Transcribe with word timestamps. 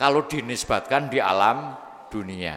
kalau 0.00 0.24
dinisbatkan 0.24 1.12
di 1.12 1.20
alam 1.20 1.76
dunia. 2.08 2.56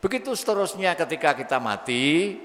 Begitu 0.00 0.32
seterusnya 0.32 0.96
ketika 0.96 1.36
kita 1.36 1.60
mati, 1.60 2.40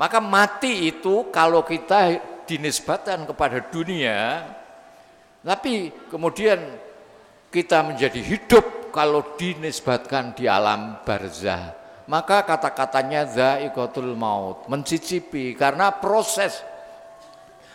maka 0.00 0.16
mati 0.16 0.88
itu 0.88 1.28
kalau 1.28 1.60
kita 1.60 2.16
dinisbatkan 2.48 3.28
kepada 3.28 3.60
dunia, 3.68 4.48
tapi 5.44 5.92
kemudian 6.08 6.56
kita 7.52 7.84
menjadi 7.84 8.16
hidup 8.24 8.96
kalau 8.96 9.36
dinisbatkan 9.36 10.32
di 10.32 10.48
alam 10.48 11.04
barzah. 11.04 11.76
Maka 12.08 12.42
kata-katanya 12.42 13.28
za'iqatul 13.28 14.16
maut, 14.16 14.66
mencicipi 14.72 15.52
karena 15.52 15.94
proses 15.94 16.64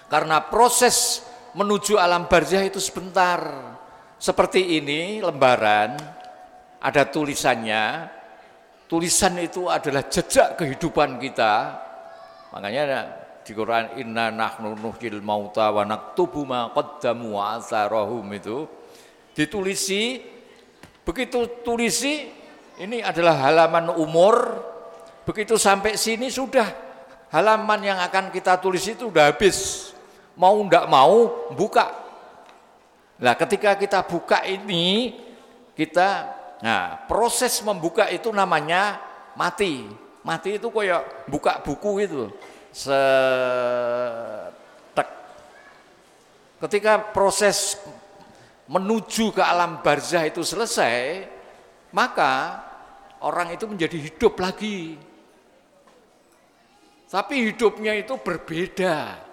karena 0.10 0.42
proses 0.44 1.24
menuju 1.56 1.96
alam 1.96 2.26
barzah 2.26 2.66
itu 2.66 2.82
sebentar. 2.82 3.40
Seperti 4.16 4.80
ini 4.80 5.20
lembaran 5.20 5.96
ada 6.80 7.04
tulisannya. 7.08 8.14
Tulisan 8.86 9.42
itu 9.42 9.66
adalah 9.66 10.06
jejak 10.06 10.62
kehidupan 10.62 11.18
kita. 11.18 11.54
Makanya 12.54 12.84
di 13.46 13.54
Quran 13.54 13.98
inna 14.02 14.34
nahnu 14.34 14.74
nuhyil 14.74 15.22
mauta 15.22 15.70
wa 15.70 15.86
naktubu 15.86 16.50
ma 16.50 16.74
qaddamu 16.74 17.38
wa 17.38 17.62
atharahum 17.62 18.26
itu 18.34 18.66
ditulisi 19.38 20.18
begitu 21.06 21.62
tulisi 21.62 22.26
ini 22.82 23.06
adalah 23.06 23.38
halaman 23.46 23.94
umur 23.94 24.66
begitu 25.30 25.62
sampai 25.62 25.94
sini 25.94 26.34
sudah 26.34 26.66
halaman 27.30 27.86
yang 27.86 28.00
akan 28.02 28.34
kita 28.34 28.58
tulis 28.58 28.82
itu 28.90 29.14
sudah 29.14 29.30
habis 29.30 29.92
mau 30.34 30.58
ndak 30.66 30.90
mau 30.90 31.46
buka 31.54 32.05
nah 33.16 33.34
ketika 33.38 33.80
kita 33.80 34.04
buka 34.04 34.44
ini 34.44 35.16
kita 35.76 36.36
nah 36.60 37.04
proses 37.08 37.60
membuka 37.64 38.08
itu 38.12 38.32
namanya 38.32 39.00
mati 39.36 39.88
mati 40.26 40.58
itu 40.58 40.68
kayak 40.72 41.28
buka 41.30 41.62
buku 41.64 41.92
itu 42.04 42.24
setek. 42.76 43.00
Ketika 46.60 47.16
proses 47.16 47.80
menuju 48.68 49.32
ke 49.32 49.40
alam 49.40 49.80
barzah 49.80 50.28
itu 50.28 50.44
selesai, 50.44 51.24
maka 51.96 52.60
orang 53.24 53.56
itu 53.56 53.64
menjadi 53.64 53.96
hidup 53.96 54.36
lagi. 54.44 55.00
Tapi 57.08 57.48
hidupnya 57.48 57.96
itu 57.96 58.20
berbeda. 58.20 59.24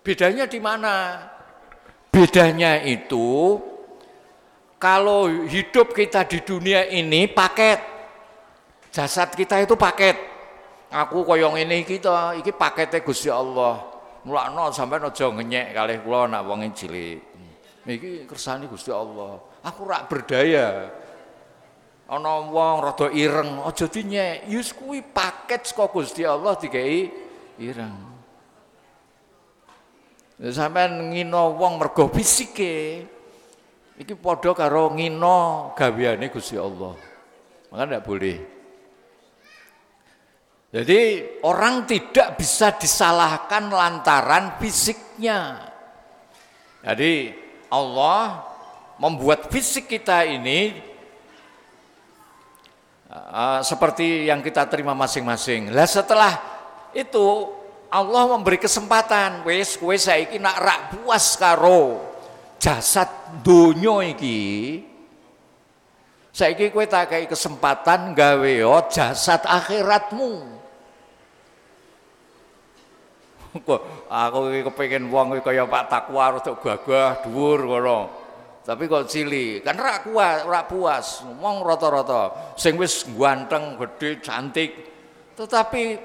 Bedanya 0.00 0.48
di 0.48 0.56
mana? 0.56 1.28
Bedanya 2.12 2.76
itu 2.84 3.56
kalau 4.76 5.32
hidup 5.48 5.96
kita 5.96 6.28
di 6.28 6.44
dunia 6.44 6.84
ini 6.84 7.24
paket. 7.24 7.80
Jasad 8.92 9.32
kita 9.32 9.64
itu 9.64 9.72
paket. 9.80 10.20
Aku 10.92 11.24
koyong 11.24 11.56
ini 11.56 11.88
kita, 11.88 12.36
iki 12.36 12.52
paketnya 12.52 13.00
Gusti 13.00 13.32
Allah. 13.32 13.80
Mulakno 14.28 14.68
sampai 14.76 15.00
aja 15.00 15.32
ngenyek 15.32 15.72
kalih 15.72 15.98
kula 16.04 16.28
nak 16.28 16.44
wong 16.44 16.68
cilik. 16.76 17.16
Iki 17.88 18.28
kersane 18.28 18.68
Gusti 18.68 18.92
Allah. 18.92 19.40
Aku 19.64 19.88
rak 19.88 20.12
berdaya. 20.12 20.92
Ana 22.12 22.44
wong 22.44 22.84
rada 22.84 23.08
ireng, 23.08 23.64
aja 23.64 23.88
dinyek. 23.88 24.52
Yus 24.52 24.76
kuwi 24.76 25.00
paket 25.00 25.64
saka 25.64 25.88
Gusti 25.88 26.28
Allah 26.28 26.60
dikai 26.60 27.08
ireng. 27.56 28.11
Sampeyan 30.50 31.14
ngino 31.14 31.54
wong 31.54 31.78
mergo 31.78 32.10
fisike. 32.10 33.06
Iki 33.94 34.18
padha 34.18 34.50
karo 34.58 34.90
ngino 34.90 35.70
gaweane 35.78 36.26
Gusti 36.34 36.58
Allah. 36.58 36.98
Maka 37.70 37.82
ndak 37.86 38.02
boleh. 38.02 38.38
Jadi 40.72 41.00
orang 41.46 41.86
tidak 41.86 42.34
bisa 42.40 42.74
disalahkan 42.74 43.70
lantaran 43.70 44.58
fisiknya. 44.58 45.70
Jadi 46.82 47.30
Allah 47.70 48.42
membuat 48.98 49.46
fisik 49.46 49.86
kita 49.86 50.26
ini 50.26 50.74
uh, 53.12 53.60
seperti 53.62 54.26
yang 54.26 54.42
kita 54.42 54.66
terima 54.66 54.96
masing-masing. 54.96 55.70
Lah 55.70 55.86
setelah 55.86 56.40
itu 56.96 57.46
Allah 57.92 58.24
memberi 58.24 58.56
kesempatan, 58.56 59.44
wes 59.44 59.76
wes 59.84 60.08
saiki 60.08 60.40
nak 60.40 60.56
rak 60.56 60.80
puas 60.96 61.36
karo 61.36 62.00
jasad 62.56 63.08
donya 63.44 64.00
iki. 64.16 64.40
Saiki 66.32 66.72
kowe 66.72 66.88
tak 66.88 67.12
kesempatan 67.28 68.16
gawe 68.16 68.52
jasad 68.88 69.44
akhiratmu. 69.44 70.62
aku 74.08 74.38
iki 74.48 74.60
kepengin 74.72 75.12
wong 75.12 75.36
kaya 75.44 75.68
Pak 75.68 75.92
Takwa 75.92 76.40
rada 76.40 76.56
gagah 76.56 77.20
dhuwur 77.20 77.60
ngono. 77.68 78.00
Tapi 78.62 78.86
kok 78.86 79.10
cili, 79.10 79.58
kan 79.58 79.74
ora 79.74 79.98
kuat, 80.06 80.46
ora 80.46 80.62
puas. 80.62 81.26
Wong 81.26 81.66
rata-rata 81.66 82.54
sing 82.54 82.78
wis 82.78 83.02
ganteng, 83.10 83.74
gede, 83.74 84.22
cantik. 84.22 84.70
Tetapi 85.34 85.98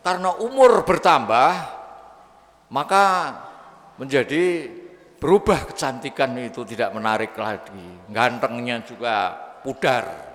karena 0.00 0.32
umur 0.40 0.84
bertambah 0.88 1.52
maka 2.72 3.04
menjadi 4.00 4.70
berubah 5.20 5.68
kecantikan 5.68 6.32
itu 6.40 6.64
tidak 6.64 6.96
menarik 6.96 7.36
lagi. 7.36 8.08
Gantengnya 8.08 8.80
juga 8.80 9.36
pudar. 9.60 10.30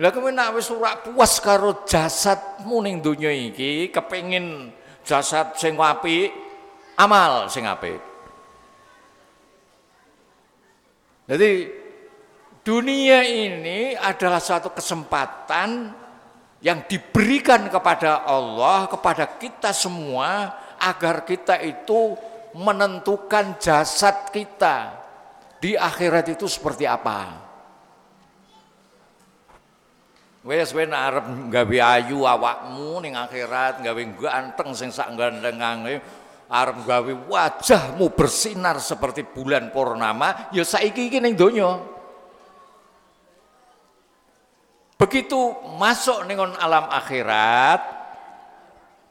Lah 0.00 0.08
kowe 0.16 0.32
nak 0.32 0.56
ora 0.56 0.96
puas 1.02 1.42
karo 1.44 1.84
jasadmu 1.84 2.80
ning 2.80 3.04
donya 3.04 3.28
iki, 3.28 3.92
kepengin 3.92 4.72
jasad 5.04 5.52
sing 5.60 5.76
apik, 5.76 6.32
amal 6.96 7.52
sing 7.52 7.68
apik. 7.68 8.00
Jadi 11.28 11.50
dunia 12.64 13.20
ini 13.28 13.92
adalah 13.92 14.40
suatu 14.40 14.72
kesempatan 14.72 15.99
yang 16.60 16.84
diberikan 16.84 17.68
kepada 17.72 18.24
Allah, 18.24 18.84
kepada 18.88 19.24
kita 19.24 19.72
semua 19.72 20.52
agar 20.76 21.24
kita 21.24 21.56
itu 21.60 22.16
menentukan 22.52 23.56
jasad 23.56 24.28
kita 24.32 24.96
di 25.60 25.76
akhirat 25.76 26.36
itu 26.36 26.44
seperti 26.48 26.84
apa. 26.84 27.48
Wes 30.40 30.72
kowe 30.72 30.80
arep 30.80 31.52
gawe 31.52 31.76
ayu 32.00 32.24
awakmu 32.24 33.04
ning 33.04 33.12
akhirat, 33.12 33.84
gawe 33.84 34.02
ganteng 34.16 34.72
sing 34.72 34.88
sak 34.88 35.12
gandengange, 35.12 36.00
arep 36.48 36.78
gawe 36.88 37.12
wajahmu 37.28 38.08
bersinar 38.16 38.80
seperti 38.80 39.20
bulan 39.20 39.68
purnama, 39.68 40.48
ya 40.48 40.64
saiki 40.64 41.12
iki 41.12 41.20
ning 41.20 41.36
donya. 41.36 41.76
Begitu 45.00 45.56
masuk 45.80 46.28
ning 46.28 46.36
alam 46.36 46.84
akhirat, 46.92 47.80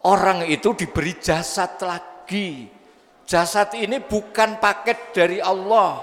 orang 0.06 0.46
itu 0.46 0.70
diberi 0.78 1.18
jasad 1.18 1.82
lagi. 1.82 2.70
Jasad 3.26 3.74
ini 3.74 3.98
bukan 3.98 4.62
paket 4.62 5.18
dari 5.18 5.42
Allah, 5.42 5.98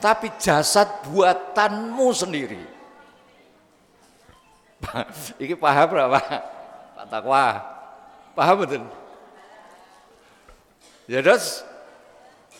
tapi 0.00 0.32
jasad 0.40 1.04
buatanmu 1.12 2.08
sendiri. 2.16 2.64
Iki 5.44 5.60
paham 5.60 5.86
berapa? 5.92 6.20
Pak 6.96 7.06
Takwa. 7.12 7.46
Paham 8.32 8.56
betul? 8.64 8.82
Ya 11.04 11.20
terus 11.20 11.68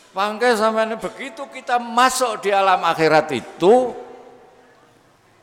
Pangke 0.09 0.51
sampai 0.57 0.89
begitu 0.99 1.47
kita 1.53 1.79
masuk 1.79 2.43
di 2.43 2.51
alam 2.51 2.81
akhirat 2.83 3.29
itu 3.39 3.93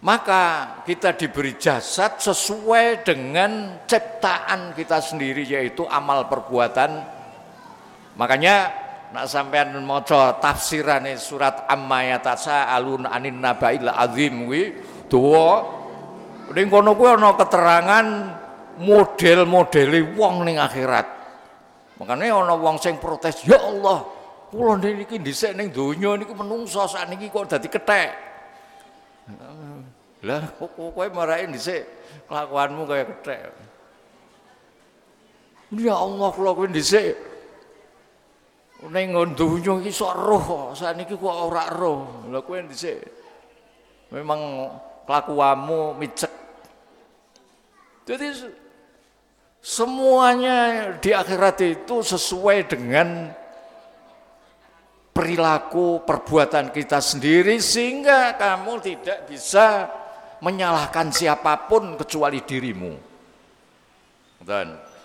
maka 0.06 0.42
kita 0.86 1.18
diberi 1.18 1.58
jasad 1.58 2.22
sesuai 2.22 3.02
dengan 3.02 3.82
ciptaan 3.90 4.78
kita 4.78 5.02
sendiri 5.02 5.42
yaitu 5.42 5.82
amal 5.90 6.30
perbuatan. 6.30 7.02
Makanya 8.14 8.56
nak 9.10 9.26
sampean 9.26 9.74
maca 9.82 10.38
tafsiran 10.38 11.10
surat 11.18 11.66
amma 11.66 12.06
yatasa 12.06 12.70
alun 12.70 13.10
anin 13.10 13.42
nabail 13.42 13.90
azim 13.90 14.46
wi 14.46 14.78
tuwa 15.10 15.82
Ning 16.46 16.70
kono 16.70 16.94
kuwi 16.94 17.10
ana 17.10 17.34
keterangan 17.34 18.06
model-modele 18.78 20.14
wong 20.14 20.46
ning 20.46 20.62
akhirat. 20.62 21.10
Makanya 21.98 22.38
ana 22.38 22.54
wong 22.54 22.78
sing 22.78 23.02
protes, 23.02 23.42
"Ya 23.50 23.58
Allah, 23.58 24.06
kula 24.54 24.78
niki 24.78 25.18
dhisik 25.18 25.58
ning 25.58 25.74
donya 25.74 26.14
niku 26.14 26.38
menungso 26.38 26.86
sakniki 26.86 27.34
kok 27.34 27.50
dadi 27.50 27.66
kethek." 27.66 28.25
Lah 30.26 30.42
kok 30.58 30.74
kowe 30.74 31.06
marake 31.14 31.54
dhisik 31.54 31.86
kelakuanmu 32.26 32.90
kaya 32.90 33.06
kethek. 33.06 33.54
Ya 35.78 35.94
Allah, 35.94 36.30
kula 36.34 36.58
kuwi 36.58 36.74
dhisik 36.74 37.14
Ning 38.86 39.18
donya 39.34 39.82
iki 39.82 39.90
sok 39.90 40.14
roh, 40.14 40.48
sakniki 40.76 41.18
kok 41.18 41.38
ora 41.50 41.70
roh. 41.74 42.26
Lha 42.30 42.42
kowe 42.42 42.58
dhisik 42.66 43.02
memang 44.14 44.70
kelakuanmu 45.06 45.98
micek. 45.98 46.34
Jadi 48.06 48.28
semuanya 49.62 50.58
di 51.02 51.10
akhirat 51.10 51.58
itu 51.66 52.06
sesuai 52.06 52.70
dengan 52.70 53.34
perilaku 55.10 56.06
perbuatan 56.06 56.70
kita 56.70 57.02
sendiri 57.02 57.58
sehingga 57.58 58.38
kamu 58.38 58.74
tidak 58.84 59.26
bisa 59.26 59.90
menyalahkan 60.44 61.12
siapa 61.14 61.68
pun 61.68 61.96
kecuali 62.00 62.44
dirimu. 62.44 62.94
Dan 64.46 64.96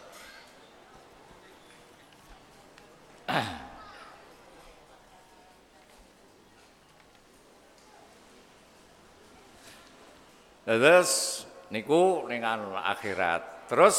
Terus 10.71 11.43
niku 11.75 12.31
ning 12.31 12.47
akhirat. 12.47 13.67
Terus 13.67 13.99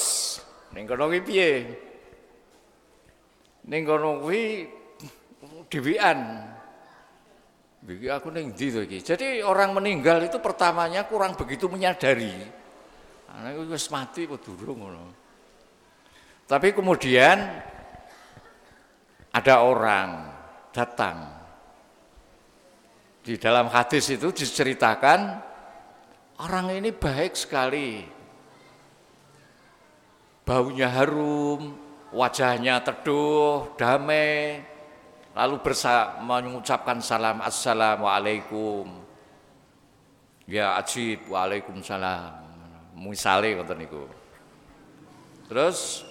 ning 0.72 0.88
kono 0.88 1.12
kuwi 1.12 1.20
piye? 1.20 1.52
Ning 3.68 3.84
kono 3.84 4.24
kuwi 4.24 4.72
dhewean. 5.68 6.48
Aku 7.82 8.30
ning 8.30 8.54
ndi? 8.54 8.70
Jadi 9.02 9.42
orang 9.42 9.74
meninggal 9.74 10.22
itu 10.22 10.38
pertamanya 10.38 11.10
kurang 11.10 11.34
begitu 11.34 11.66
menyadari. 11.66 12.30
Anak 13.34 13.58
wis 13.74 13.90
mati 13.90 14.30
durung. 14.30 14.86
Tapi 16.46 16.68
kemudian 16.78 17.42
ada 19.34 19.56
orang 19.66 20.30
datang. 20.70 21.42
Di 23.22 23.38
dalam 23.42 23.66
hadis 23.70 24.14
itu 24.14 24.30
diceritakan 24.30 25.42
orang 26.38 26.78
ini 26.78 26.94
baik 26.94 27.34
sekali. 27.34 28.06
Baunya 30.46 30.90
harum, 30.90 31.78
wajahnya 32.14 32.82
teduh, 32.82 33.74
damai, 33.78 34.60
lalu 35.36 35.56
bersa 35.64 36.20
mengucapkan 36.20 37.00
salam 37.00 37.40
assalamualaikum. 37.40 38.88
Ya 40.50 40.76
ajib 40.76 41.32
waalaikumsalam. 41.32 42.44
Misale 43.00 43.56
ngoten 43.56 43.78
niku. 43.80 44.04
Terus 45.48 46.04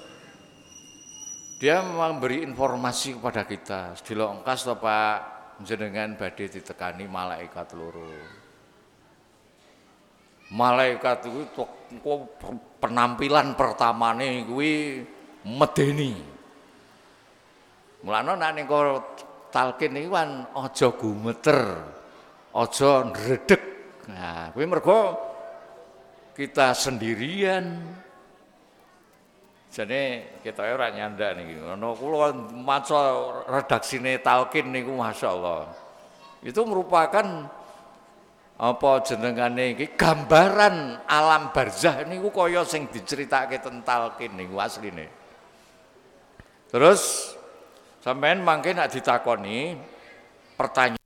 dia 1.61 1.84
memberi 1.84 2.40
informasi 2.40 3.20
kepada 3.20 3.44
kita, 3.44 3.93
dilongkas 4.00 4.64
to 4.64 4.81
Pak, 4.81 5.17
jenengan 5.61 6.16
badhe 6.16 6.49
ditekani 6.49 7.05
malaikat 7.05 7.76
loro. 7.76 8.08
Malaikat 10.50 11.28
itu 11.28 11.62
penampilan 12.81 13.55
pertamane 13.55 14.43
kuwi 14.49 15.05
medeni. 15.44 16.39
Mulane 18.00 18.32
nek 18.37 18.50
ning 18.56 18.67
talkin 19.52 19.99
iki 19.99 20.08
kan 20.08 20.49
aja 20.56 20.88
gumeter, 20.94 21.61
aja 22.55 22.91
ndredeg. 23.05 23.62
Nah, 24.08 24.49
kuwi 24.56 24.64
mergo 24.64 25.14
kita 26.32 26.73
sendirian, 26.73 27.76
jadi 29.70 30.26
kita 30.43 30.67
ora 30.67 30.91
nyanda 30.91 31.31
niki. 31.37 31.61
Ono 31.62 31.94
kula 31.94 32.32
maca 32.56 33.02
redaksine 33.47 34.19
talkin 34.19 34.75
niku 34.75 34.97
masyaallah. 34.97 35.70
Itu 36.43 36.64
merupakan 36.64 37.26
apa 38.61 38.91
jenengane 39.06 39.73
iki 39.79 39.94
gambaran 39.94 41.05
alam 41.06 41.49
barzah 41.55 42.05
niku 42.05 42.35
kaya 42.35 42.67
sing 42.67 42.91
diceritake 42.91 43.62
teng 43.62 43.85
talkin 43.87 44.35
niku 44.35 44.58
asline. 44.58 45.06
Terus 46.70 47.35
sampean 48.00 48.41
mangke 48.41 48.73
nak 48.73 48.88
ditakoni 48.93 49.76
pertanyaan 50.56 51.00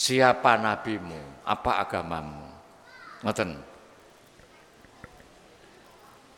Siapa 0.00 0.56
nabimu? 0.56 1.44
Apa 1.44 1.84
agamamu? 1.84 2.40
Ngoten. 3.20 3.52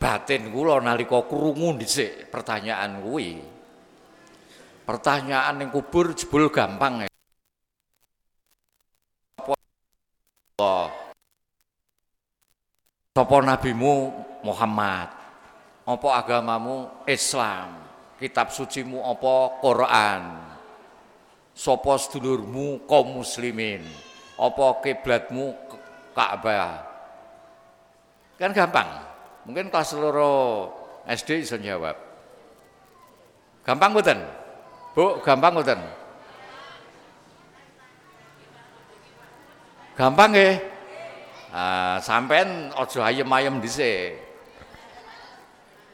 Batin 0.02 0.50
kula 0.50 0.82
nalika 0.82 1.22
krungu 1.22 1.78
dhisik 1.78 2.26
pertanyaan 2.26 2.98
kuwi. 2.98 3.38
Pertanyaan 4.82 5.62
yang 5.62 5.70
kubur 5.70 6.10
jebul 6.10 6.50
gampang 6.50 7.06
ya. 7.06 7.10
Allah. 10.58 10.90
Sapa 13.14 13.36
nabimu 13.46 14.10
Muhammad? 14.42 15.21
Apa 15.82 16.08
agamamu 16.22 16.86
Islam? 17.10 17.82
Kitab 18.22 18.54
sucimu 18.54 19.02
apa 19.02 19.58
Quran? 19.58 20.22
Sapa 21.52 21.98
sedulurmu 21.98 22.86
kaum 22.86 23.18
muslimin? 23.18 23.82
Apa 24.38 24.78
kiblatmu 24.78 25.52
Ka'bah. 26.14 26.86
Kan 28.38 28.54
gampang. 28.54 28.88
Mungkin 29.42 29.74
kelas 29.74 29.90
seluruh 29.90 30.70
SD 31.10 31.42
bisa 31.42 31.58
jawab. 31.58 31.98
Gampang 33.66 33.90
mboten? 33.90 34.18
Bu, 34.94 35.18
gampang 35.18 35.50
mboten? 35.54 35.78
Gampang 39.98 40.30
nggih? 40.30 40.54
Nah, 41.52 42.00
sampean 42.00 42.72
aja 42.72 43.00
ayem-ayem 43.12 43.60
dhisik. 43.60 44.31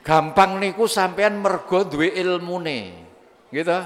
Gampang 0.08 0.56
niku 0.56 0.88
sampean 0.88 1.36
mergo 1.36 1.84
duwe 1.84 2.16
ilmune. 2.16 2.96
Gitu. 3.52 3.76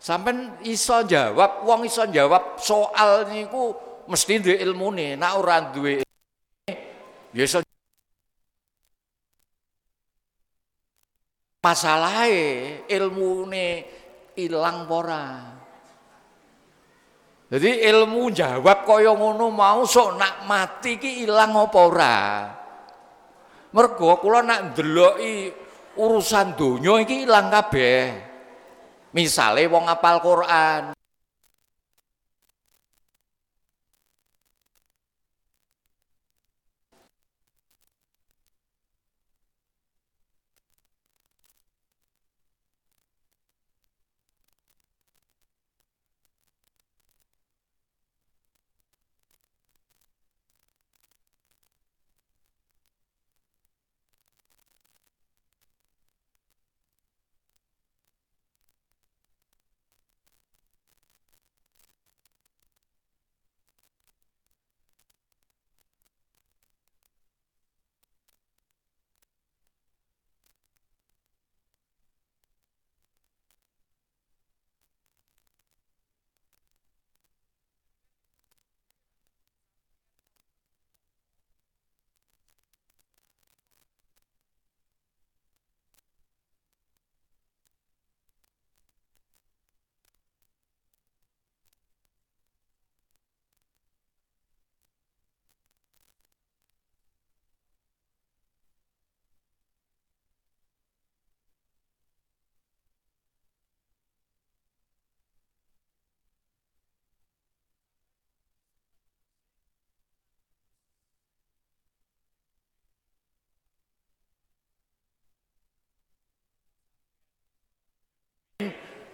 Sampean 0.00 0.56
iso 0.64 1.04
jawab, 1.04 1.60
wong 1.68 1.84
iso 1.84 2.08
jawab 2.08 2.56
soal 2.56 3.28
niku 3.28 3.86
mesti 4.06 4.38
duwe 4.38 4.56
ilmune 4.62 5.18
nek 5.18 5.32
ora 5.34 5.56
duwe 5.74 6.06
ya 7.34 7.42
iso 7.42 7.58
masalahe 11.62 12.86
ilmune 12.86 13.66
ilang 14.38 14.86
ora 14.86 15.26
jadi 17.46 17.90
ilmu 17.94 18.30
jawab 18.34 18.86
kaya 18.86 19.14
ngono 19.14 19.50
mau 19.50 19.82
sok 19.86 20.18
nak 20.18 20.46
mati 20.46 20.98
ki 20.98 21.26
ilang 21.26 21.54
apa 21.54 21.78
ora 21.78 22.18
mergo 23.76 24.16
kula 24.24 24.40
nak 24.40 24.72
ndeloki 24.72 25.52
urusan 26.00 26.56
donya 26.56 27.04
iki 27.04 27.28
ilang 27.28 27.52
kabeh. 27.52 28.24
Misale 29.12 29.68
wong 29.68 29.84
apal 29.92 30.20
Quran 30.24 30.95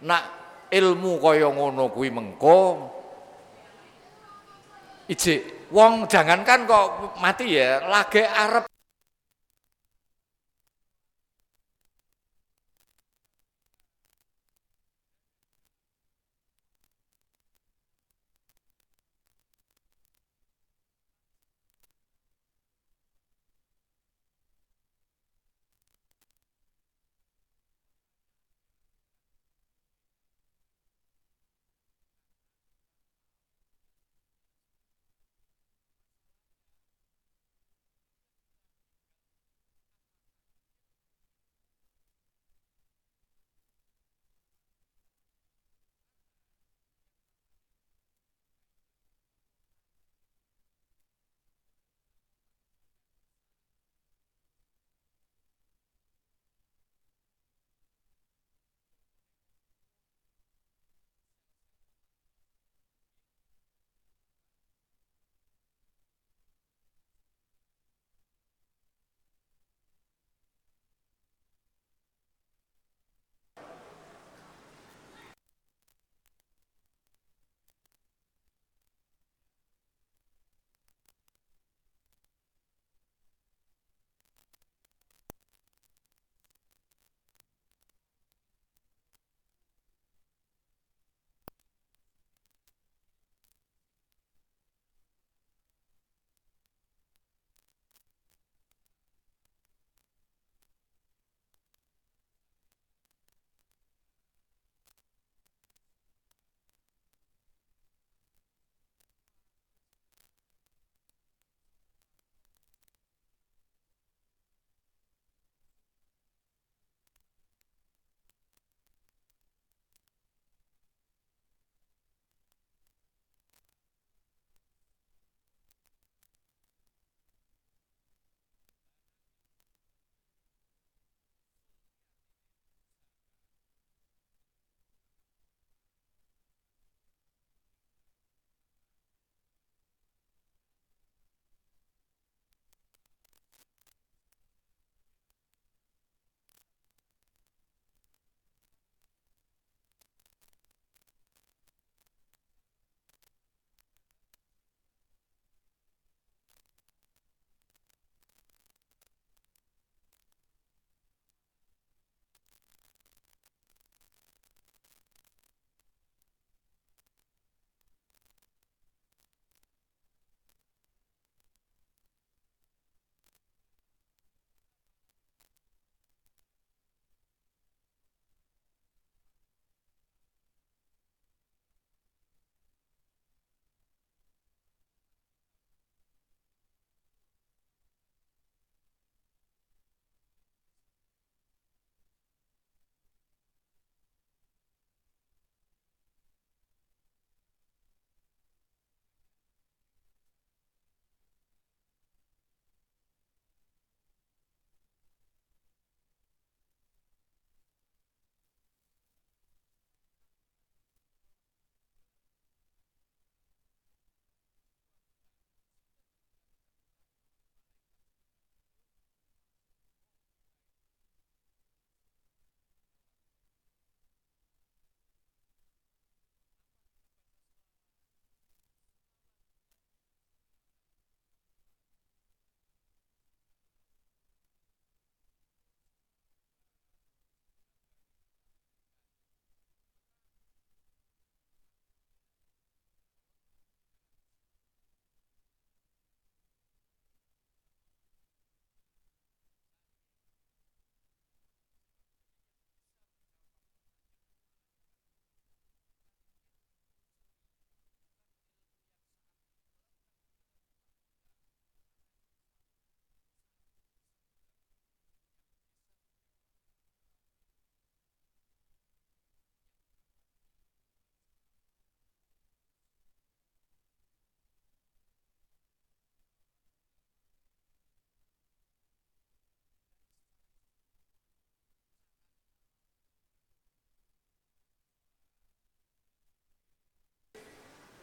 nak 0.03 0.23
ilmu 0.73 1.23
kaya 1.23 1.49
ngono 1.53 1.93
kuwi 1.93 2.09
mengko. 2.11 2.91
Ijik 5.11 5.69
wong 5.75 6.07
jangankan 6.09 6.65
kok 6.65 7.19
mati 7.21 7.59
ya 7.59 7.85
lagi 7.85 8.23
arep 8.23 8.72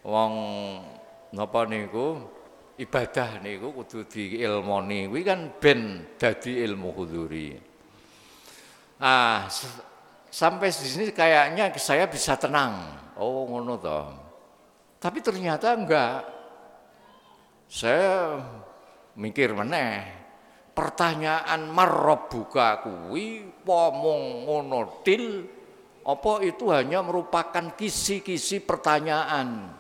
wong 0.10 0.34
napa 1.38 1.70
niku 1.70 2.18
ibadah 2.82 3.38
niku 3.46 3.70
kudu 3.70 4.10
diilmoni 4.10 5.06
kuwi 5.06 5.22
kan 5.22 5.54
ben 5.62 6.10
dadi 6.18 6.66
ilmu 6.66 6.90
huduri 6.98 7.54
ah 8.98 9.46
sampai 10.30 10.70
di 10.70 10.88
sini 10.88 11.06
kayaknya 11.12 11.74
saya 11.76 12.06
bisa 12.06 12.38
tenang. 12.38 12.96
Oh, 13.20 13.50
ngono 13.50 13.76
toh. 13.76 14.08
Tapi 15.02 15.20
ternyata 15.20 15.76
enggak. 15.76 16.22
Saya 17.70 18.40
mikir 19.18 19.54
meneh. 19.54 20.18
Pertanyaan 20.72 21.68
marrobuka 21.68 22.80
kuwi 22.80 23.44
pomong 23.68 24.48
ngono 24.48 25.04
til 25.04 25.44
apa 26.08 26.40
itu 26.40 26.72
hanya 26.72 27.04
merupakan 27.04 27.76
kisi-kisi 27.76 28.64
pertanyaan. 28.64 29.76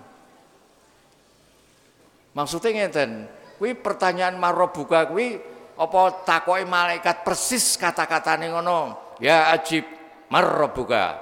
Maksudnya 2.39 2.88
ngeten, 2.88 3.27
kuwi 3.60 3.75
pertanyaan 3.75 4.39
marrobuka 4.39 5.12
kuwi 5.12 5.36
apa 5.75 6.24
takoki 6.24 6.63
malaikat 6.63 7.27
persis 7.27 7.75
kata-katane 7.75 8.48
ngono. 8.48 9.12
Ya 9.19 9.51
ajib 9.51 9.84
marrobuka. 10.31 11.19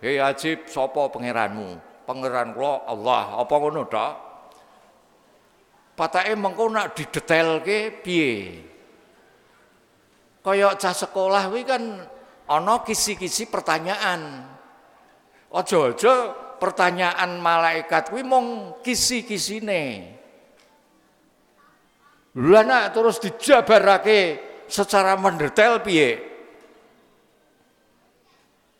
Hei 0.00 0.16
ajib 0.16 0.64
sapa 0.64 1.12
pangeranmu? 1.12 1.76
Pangeran 2.08 2.56
kula 2.56 2.88
Allah. 2.88 3.36
Apa 3.36 3.54
ngono 3.60 3.84
tok? 3.84 4.12
Patake 5.92 6.32
mengko 6.32 6.72
nak 6.72 6.96
didetailke 6.96 8.00
piye? 8.00 8.32
Kaya 10.40 10.72
cah 10.80 10.96
sekolah 10.96 11.52
kuwi 11.52 11.68
kan 11.68 11.84
ana 12.48 12.80
kisi-kisi 12.80 13.52
pertanyaan. 13.52 14.40
Aja-aja 15.52 16.32
pertanyaan 16.56 17.44
malaikat 17.44 18.08
kuwi 18.08 18.24
mung 18.24 18.80
kisi-kisine. 18.80 20.15
Lha 22.36 22.60
nak 22.60 22.92
terus 22.92 23.16
dijabarake 23.16 24.20
secara 24.68 25.16
mendetail 25.16 25.80
piye? 25.80 26.20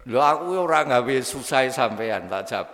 Lho 0.07 0.21
aku 0.21 0.61
ora 0.61 0.85
gawe 0.85 1.17
susah 1.25 1.65
sampean 1.73 2.29
tak 2.29 2.53
jawab. 2.53 2.69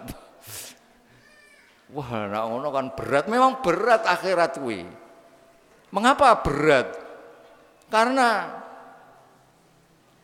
Wah, 1.92 2.24
nak 2.26 2.44
ngono 2.48 2.68
kan 2.72 2.86
berat, 2.96 3.28
memang 3.28 3.60
berat 3.60 4.08
akhirat 4.08 4.58
kuwi. 4.58 4.82
Mengapa 5.92 6.40
berat? 6.40 6.88
Karena 7.92 8.48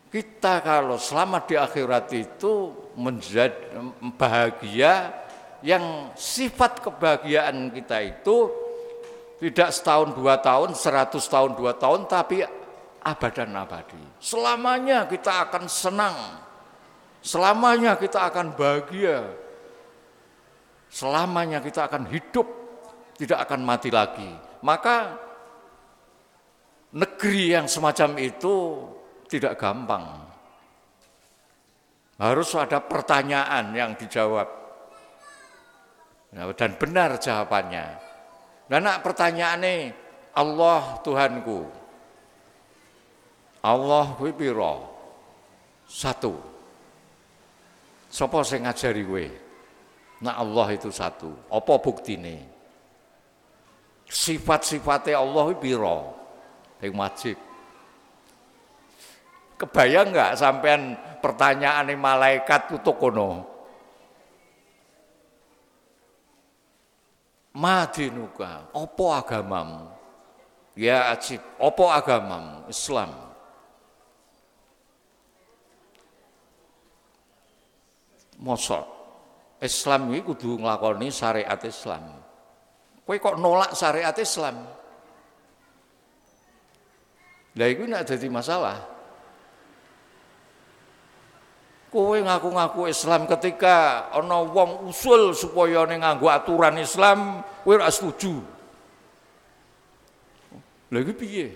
kita 0.08 0.64
kalau 0.64 0.96
selama 0.96 1.44
di 1.44 1.60
akhirat 1.60 2.08
itu 2.16 2.72
menjadi 2.96 3.76
bahagia 4.16 5.12
yang 5.60 6.08
sifat 6.16 6.80
kebahagiaan 6.80 7.68
kita 7.68 8.00
itu 8.00 8.67
tidak 9.38 9.70
setahun 9.70 10.18
dua 10.18 10.42
tahun, 10.42 10.74
seratus 10.74 11.30
tahun 11.30 11.54
dua 11.54 11.78
tahun, 11.78 12.10
tapi 12.10 12.42
abadan 13.06 13.54
abadi. 13.54 14.02
Selamanya 14.18 15.06
kita 15.06 15.46
akan 15.46 15.64
senang, 15.70 16.16
selamanya 17.22 17.94
kita 17.94 18.26
akan 18.26 18.58
bahagia, 18.58 19.22
selamanya 20.90 21.62
kita 21.62 21.86
akan 21.86 22.10
hidup, 22.10 22.46
tidak 23.14 23.38
akan 23.46 23.60
mati 23.62 23.94
lagi. 23.94 24.30
Maka 24.66 25.14
negeri 26.90 27.54
yang 27.54 27.70
semacam 27.70 28.18
itu 28.18 28.82
tidak 29.30 29.54
gampang. 29.54 30.26
Harus 32.18 32.50
ada 32.58 32.82
pertanyaan 32.82 33.70
yang 33.70 33.94
dijawab. 33.94 34.50
Dan 36.34 36.74
benar 36.74 37.22
jawabannya. 37.22 38.07
Dan 38.68 38.84
nak 38.84 39.00
pertanyaane 39.00 39.96
Allah 40.36 41.00
Tuhanku. 41.00 41.64
Allah 43.64 44.14
kuwi 44.14 44.30
pira? 44.36 44.76
Satu. 45.88 46.36
Sapa 48.12 48.44
sing 48.44 48.68
ngajari 48.68 49.02
kowe? 49.02 49.26
Nak 50.22 50.36
Allah 50.36 50.66
itu 50.76 50.92
satu. 50.92 51.32
Apa 51.48 51.80
buktine? 51.80 52.44
Sifat-sifatnya 54.08 55.18
Allah 55.18 55.42
kuwi 55.48 55.58
pira? 55.58 55.98
Wajib. 56.78 57.36
Kebayang 59.58 60.14
nggak 60.14 60.38
sampean 60.38 60.94
pertanyaan 61.18 61.90
malaikat 61.98 62.70
tutuk 62.70 62.94
kono? 63.02 63.57
Madinuka, 67.58 68.70
opo 68.70 69.10
agamamu? 69.10 69.90
Ya 70.78 71.10
ajib, 71.10 71.42
opo 71.58 71.90
agamamu? 71.90 72.70
Islam. 72.70 73.10
Mosok 78.38 78.86
Islam 79.58 80.14
ini 80.14 80.22
kudu 80.22 80.62
nglakoni 80.62 81.10
syariat 81.10 81.58
Islam. 81.66 82.22
Kowe 83.02 83.16
kok 83.18 83.34
nolak 83.42 83.74
syariat 83.74 84.14
Islam? 84.14 84.62
Lah 87.58 87.66
iku 87.66 87.82
nek 87.90 88.06
dadi 88.06 88.30
masalah. 88.30 88.97
Kowe 91.88 92.20
ngaku-ngaku 92.20 92.92
Islam 92.92 93.24
ketika 93.24 94.08
ana 94.12 94.44
wong 94.44 94.92
usul 94.92 95.32
supaya 95.32 95.88
ning 95.88 96.04
nganggo 96.04 96.28
aturan 96.28 96.76
Islam, 96.76 97.40
kowe 97.64 97.80
ora 97.80 97.88
setuju. 97.88 98.44
Lha 100.92 100.98
iki 101.00 101.14
piye? 101.16 101.48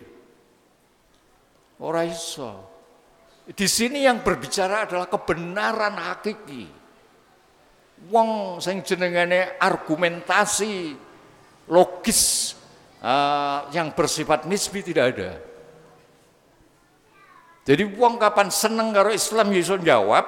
Ora 1.84 2.08
iso. 2.08 2.72
Di 3.44 3.68
sini 3.68 4.08
yang 4.08 4.24
berbicara 4.24 4.88
adalah 4.88 5.10
kebenaran 5.10 6.00
hakiki. 6.00 6.64
Wong 8.08 8.58
sing 8.58 8.80
jenengane 8.80 9.60
argumentasi 9.60 10.96
logis 11.68 12.54
uh, 13.04 13.68
yang 13.74 13.92
bersifat 13.92 14.48
nisbi 14.48 14.80
tidak 14.80 15.04
ada. 15.12 15.51
Jadi 17.62 17.82
wong 17.94 18.18
kapan 18.18 18.50
seneng 18.50 18.90
karo 18.90 19.14
Islam 19.14 19.54
ya 19.54 19.58
iso 19.62 19.76
jawab, 19.78 20.24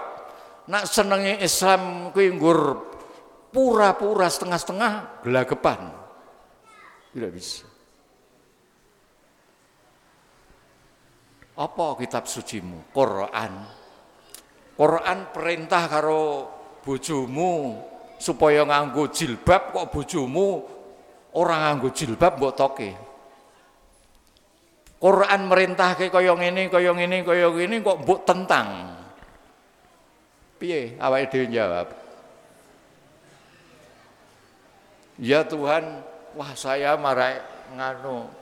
nak 0.71 0.87
senengnya 0.87 1.43
Islam 1.43 2.15
kuwi 2.15 2.31
nggur 2.31 2.79
pura-pura 3.51 4.31
setengah-setengah 4.31 5.23
gelagapan. 5.27 5.91
Tidak 7.11 7.31
bisa. 7.35 7.67
Apa 11.55 11.95
kitab 12.03 12.27
sucimu? 12.27 12.91
Quran. 12.91 13.53
Quran 14.75 15.19
perintah 15.31 15.87
karo 15.87 16.51
bojomu 16.83 17.79
supaya 18.19 18.67
nganggo 18.67 19.07
jilbab 19.15 19.71
kok 19.71 19.87
bojomu 19.95 20.67
orang 21.39 21.61
nganggo 21.63 21.95
jilbab 21.95 22.43
mbok 22.43 22.55
toke. 22.59 22.91
Quran 25.05 25.53
merintah 25.53 25.93
ke 26.01 26.09
kaya 26.09 26.33
ngene, 26.33 26.73
kaya 26.73 26.97
ngene, 26.97 27.29
kaya 27.29 27.53
ngene 27.53 27.85
kok 27.85 28.01
mbok 28.09 28.25
tentang. 28.25 28.89
Piye 30.57 30.97
awake 30.97 31.29
dhewe 31.29 31.53
jawab? 31.53 31.93
Ya 35.21 35.45
Tuhan, 35.45 36.01
wah 36.33 36.57
saya 36.57 36.97
marah 36.97 37.37
nganu 37.77 38.33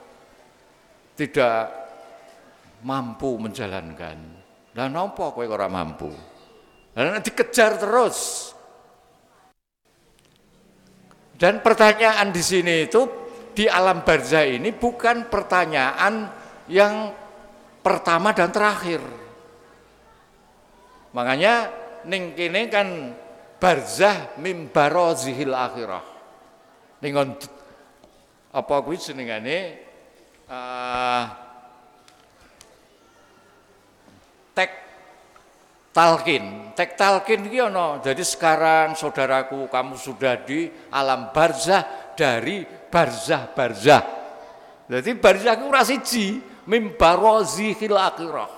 tidak 1.19 1.67
mampu 2.79 3.35
menjalankan. 3.43 4.23
Dan 4.71 4.95
apa 4.95 5.35
kowe 5.35 5.43
ora 5.43 5.67
mampu? 5.67 6.15
Dan 6.95 7.19
dikejar 7.19 7.75
terus. 7.75 8.49
Dan 11.35 11.59
pertanyaan 11.59 12.31
di 12.31 12.39
sini 12.39 12.87
itu 12.87 13.03
di 13.51 13.67
alam 13.67 14.07
barzah 14.07 14.47
ini 14.47 14.71
bukan 14.71 15.27
pertanyaan 15.27 16.42
yang 16.73 17.13
pertama 17.85 18.33
dan 18.33 18.49
terakhir. 18.49 18.97
Makanya 21.13 21.69
ning 22.09 22.33
kene 22.33 22.65
kan 22.73 23.13
barzah 23.61 24.33
mim 24.41 24.73
barozihil 24.73 25.53
akhirah. 25.53 26.01
Ning 27.05 27.13
apa 28.53 28.75
kuwi 28.81 28.97
jenengane 28.97 29.77
uh, 30.49 31.23
tek 34.57 34.71
talkin. 35.93 36.73
Tek 36.73 36.97
talkin 36.97 37.45
iki 37.45 37.61
ana. 37.61 38.01
Jadi 38.01 38.25
sekarang 38.25 38.97
saudaraku 38.97 39.69
kamu 39.69 39.93
sudah 39.93 40.41
di 40.41 40.65
alam 40.89 41.29
barzah 41.29 42.13
dari 42.17 42.65
barzah-barzah. 42.65 44.25
Jadi 44.89 45.11
barzah 45.17 45.53
ku 45.57 45.73
ora 45.73 45.81
siji, 45.81 46.52
mim 46.69 46.95
barozihil 46.95 47.97
akhirah. 47.97 48.51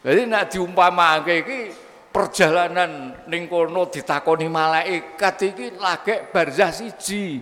Jadi 0.00 0.22
nak 0.24 0.48
diumpamake 0.48 1.34
iki 1.44 1.60
perjalanan 2.08 3.20
ning 3.28 3.46
kono 3.46 3.86
ditakoni 3.92 4.48
malaikat 4.48 5.36
iki 5.52 5.66
lagek 5.76 6.32
barzah 6.32 6.72
siji. 6.72 7.38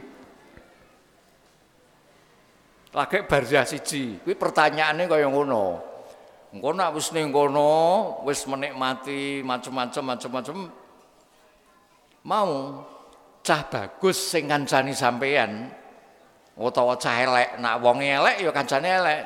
Lagek 2.90 3.30
barzah 3.30 3.62
siji. 3.62 4.18
Kuwi 4.24 4.34
pertanyaane 4.34 5.06
kaya 5.06 5.30
ngono. 5.30 5.86
Engko 6.48 6.72
nak 6.72 6.96
wis 6.96 7.12
ning 7.12 7.28
kono, 7.30 8.24
wis 8.24 8.48
menikmati 8.48 9.44
macam-macam 9.44 10.16
macam-macam 10.16 10.56
mau 12.28 12.84
cah 13.40 13.62
bagus 13.68 14.18
sing 14.18 14.44
kancani 14.50 14.92
sampean 14.92 15.72
utawa 16.58 16.98
cah 16.98 17.14
elek, 17.22 17.62
nak 17.62 17.78
wong 17.78 18.02
elek 18.02 18.42
ya 18.42 18.50
kancane 18.50 18.88
elek. 18.90 19.22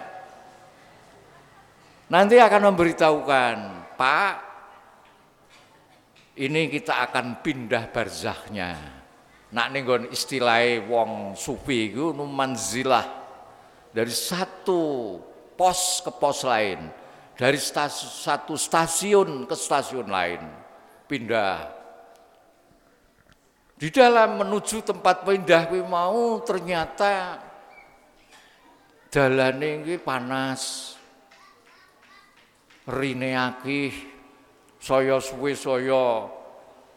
Nanti 2.12 2.36
akan 2.36 2.68
memberitahukan, 2.68 3.56
Pak, 3.96 4.34
ini 6.36 6.68
kita 6.68 7.08
akan 7.08 7.40
pindah 7.40 7.88
barzahnya. 7.88 8.76
Nak 9.52 9.66
ning 9.72 9.84
istilahnya 10.12 10.88
wong 10.88 11.36
sufi 11.36 11.92
iku 11.92 12.12
manzilah 12.12 13.04
dari 13.92 14.12
satu 14.12 15.16
pos 15.56 16.00
ke 16.00 16.12
pos 16.12 16.44
lain, 16.48 16.88
dari 17.36 17.60
stasiun, 17.60 18.08
satu 18.08 18.54
stasiun 18.56 19.30
ke 19.44 19.52
stasiun 19.56 20.08
lain, 20.08 20.40
pindah. 21.04 21.81
Di 23.82 23.90
dalam 23.90 24.38
menuju 24.38 24.86
tempat 24.86 25.26
pindah 25.26 25.66
mau 25.82 26.38
ternyata 26.46 27.42
jalan 29.10 29.58
ini 29.58 29.98
panas, 29.98 30.94
rine 32.86 33.34
akih 33.34 33.90
saya 34.78 35.18
suwe 35.18 35.58
saya 35.58 36.30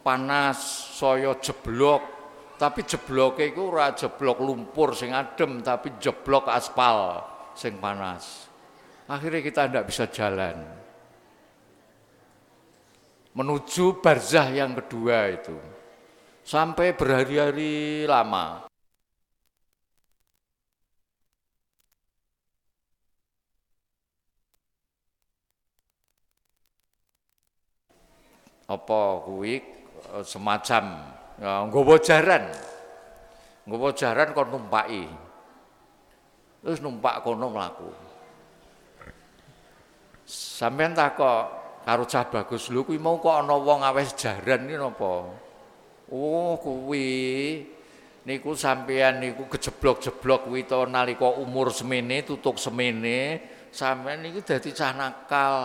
panas 0.06 0.62
saya 0.94 1.34
jeblok. 1.42 2.14
Tapi 2.54 2.86
jebloke 2.86 3.42
iku 3.42 3.74
ora 3.74 3.90
jeblok 3.90 4.46
lumpur 4.46 4.94
sing 4.94 5.10
adem 5.10 5.66
tapi 5.66 5.98
jeblok 5.98 6.46
aspal 6.54 7.18
sing 7.58 7.82
panas. 7.82 8.46
Akhirnya 9.10 9.42
kita 9.42 9.66
tidak 9.66 9.90
bisa 9.90 10.06
jalan. 10.06 10.62
Menuju 13.34 13.98
barzah 13.98 14.54
yang 14.54 14.78
kedua 14.78 15.34
itu 15.34 15.75
sampai 16.46 16.94
berhari-hari 16.94 18.06
lama 18.06 18.70
apa 28.66 29.00
kuwi 29.22 29.62
eh, 30.14 30.24
semacam 30.26 30.84
ya, 31.38 31.66
nggawa 31.70 31.96
jaran. 32.02 32.44
Nggawa 33.66 33.90
jaran 33.94 34.30
kon 34.30 34.48
numpaki. 34.50 35.06
Terus 36.62 36.82
numpak 36.82 37.22
kono 37.22 37.46
mlaku. 37.50 37.90
Sampeyan 40.26 40.98
takok 40.98 41.46
karo 41.86 42.02
cah 42.10 42.26
bagus 42.26 42.66
lho 42.74 42.82
kuwi 42.82 42.98
mau 42.98 43.22
kok 43.22 43.46
ana 43.46 43.54
wong 43.54 43.86
awes 43.86 44.14
jaran 44.18 44.66
iki 44.66 44.74
napa? 44.74 45.45
Oh 46.12 46.54
kuwi 46.62 47.66
niku 48.26 48.54
sampeyan 48.54 49.18
niku 49.18 49.50
kejeblok-jeblok 49.50 50.46
kuwi 50.46 50.62
to 50.66 50.86
nalika 50.86 51.30
umur 51.38 51.74
semene 51.74 52.22
tutuk 52.22 52.58
semene 52.58 53.42
sampeyan 53.74 54.22
niku 54.22 54.38
dadi 54.42 54.70
cah 54.70 54.94
nakal. 54.94 55.56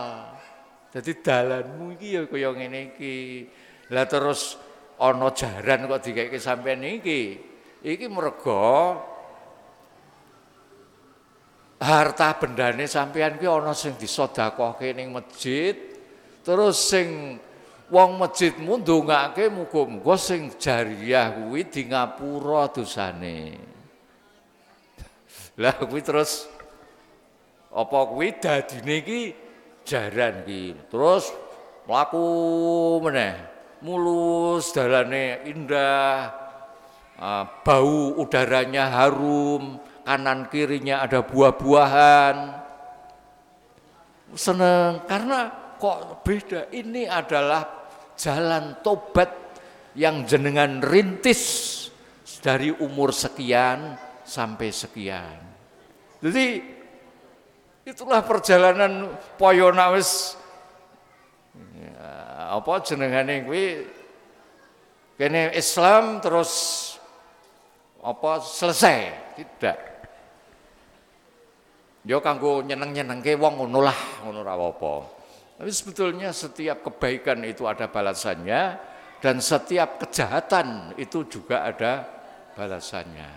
Jadi 0.92 1.12
dalanmu 1.24 1.96
iki 1.96 2.08
ya 2.18 2.22
kaya 2.28 2.50
ngene 2.52 2.80
iki. 2.92 3.48
Lah 3.94 4.04
terus 4.04 4.60
ana 5.00 5.32
jaran 5.32 5.88
kok 5.88 6.02
dikeke 6.04 6.36
sampean 6.36 6.84
iki. 6.84 7.38
Iki 7.82 8.06
merga 8.12 9.00
harta 11.82 12.28
bendane 12.38 12.84
sampean 12.86 13.40
ki 13.40 13.46
ana 13.48 13.72
sing 13.72 13.96
disedekahke 13.96 14.92
ning 14.92 15.10
masjid. 15.16 15.74
Terus 16.42 16.76
sing 16.76 17.38
wong 17.92 18.16
masjidmu 18.16 18.80
ndongake 18.80 19.52
muga-muga 19.52 20.16
sing 20.16 20.48
jariah 20.56 21.28
kuwi 21.36 21.68
di 21.68 21.92
ngapura 21.92 22.72
dosane. 22.72 23.60
Lah 25.60 25.76
kuwi 25.76 26.00
terus 26.00 26.48
apa 27.68 27.98
kuwi 28.08 28.32
dadine 28.40 28.94
iki 29.04 29.20
jaran 29.84 30.40
ki. 30.48 30.88
Terus 30.88 31.28
mlaku 31.84 32.24
meneh. 33.04 33.36
Mulus 33.84 34.72
dalane 34.72 35.44
indah. 35.44 36.40
Uh, 37.22 37.44
bau 37.62 38.18
udaranya 38.18 38.88
harum, 38.90 39.78
kanan 40.02 40.50
kirinya 40.50 41.06
ada 41.06 41.22
buah-buahan. 41.22 42.34
Seneng 44.34 45.06
karena 45.06 45.52
kok 45.78 46.24
beda. 46.26 46.66
Ini 46.74 47.06
adalah 47.06 47.81
jalan 48.18 48.80
tobat 48.84 49.30
yang 49.98 50.24
jenengan 50.24 50.80
rintis 50.80 51.70
dari 52.42 52.72
umur 52.72 53.12
sekian 53.12 53.94
sampai 54.24 54.68
sekian. 54.72 55.38
Jadi 56.22 56.46
Itulah 57.82 58.22
perjalanan 58.22 59.10
poyona 59.34 59.90
wis 59.90 60.38
ya, 61.74 61.98
apa 62.54 62.78
jenengane 62.86 63.42
kuwi? 63.42 63.66
Kene 65.18 65.50
Islam 65.50 66.22
terus 66.22 66.50
apa 67.98 68.38
selesai? 68.38 68.98
Tidak. 69.34 69.78
Yo 72.06 72.22
kanggo 72.22 72.62
nyeneng-nyenengke 72.62 73.34
wong 73.34 73.66
ngono 73.66 73.82
lah 73.82 73.98
ngono 74.22 74.46
ora 74.46 74.54
apa 74.54 74.92
tapi 75.62 75.70
sebetulnya 75.70 76.34
setiap 76.34 76.82
kebaikan 76.90 77.46
itu 77.46 77.70
ada 77.70 77.86
balasannya 77.86 78.82
dan 79.22 79.38
setiap 79.38 80.02
kejahatan 80.02 80.90
itu 80.98 81.22
juga 81.30 81.62
ada 81.62 82.02
balasannya 82.58 83.30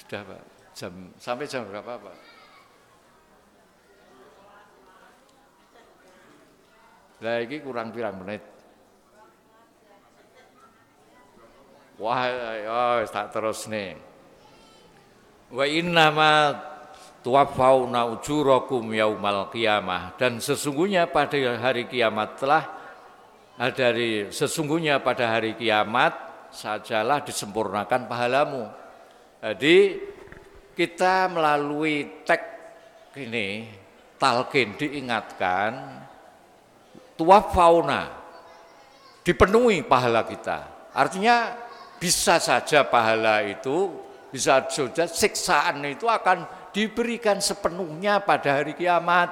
sudah 0.00 0.24
Pak 0.24 0.42
Jam 0.78 0.94
sampai 1.18 1.44
jam 1.50 1.66
berapa, 1.66 1.98
Pak? 1.98 2.16
Lah 7.18 7.42
iki 7.42 7.58
kurang 7.60 7.90
pirang 7.90 8.22
menit? 8.22 8.40
Wah, 11.98 12.30
ya 12.30 13.04
tak 13.10 13.34
terus 13.34 13.66
nih. 13.66 13.98
Wa 15.50 15.66
inna 15.66 16.14
tuwafauna 17.28 18.08
ujurakum 18.08 18.88
yaumal 18.88 19.52
qiyamah 19.52 20.16
dan 20.16 20.40
sesungguhnya 20.40 21.04
pada 21.12 21.36
hari 21.60 21.84
kiamat 21.84 22.40
telah 22.40 22.64
dari 23.76 24.32
sesungguhnya 24.32 25.04
pada 25.04 25.36
hari 25.36 25.52
kiamat 25.52 26.16
sajalah 26.48 27.20
disempurnakan 27.20 28.08
pahalamu. 28.08 28.64
Jadi 29.44 30.00
kita 30.72 31.28
melalui 31.28 32.24
teks 32.24 33.12
ini 33.20 33.68
talqin 34.16 34.72
diingatkan 34.80 36.00
fauna 37.52 38.08
dipenuhi 39.20 39.84
pahala 39.84 40.24
kita. 40.24 40.88
Artinya 40.96 41.52
bisa 42.00 42.40
saja 42.40 42.88
pahala 42.88 43.44
itu 43.44 43.92
bisa 44.32 44.64
saja 44.64 45.04
siksaan 45.04 45.84
itu 45.84 46.08
akan 46.08 46.57
diberikan 46.72 47.40
sepenuhnya 47.42 48.20
pada 48.22 48.60
hari 48.60 48.74
kiamat. 48.74 49.30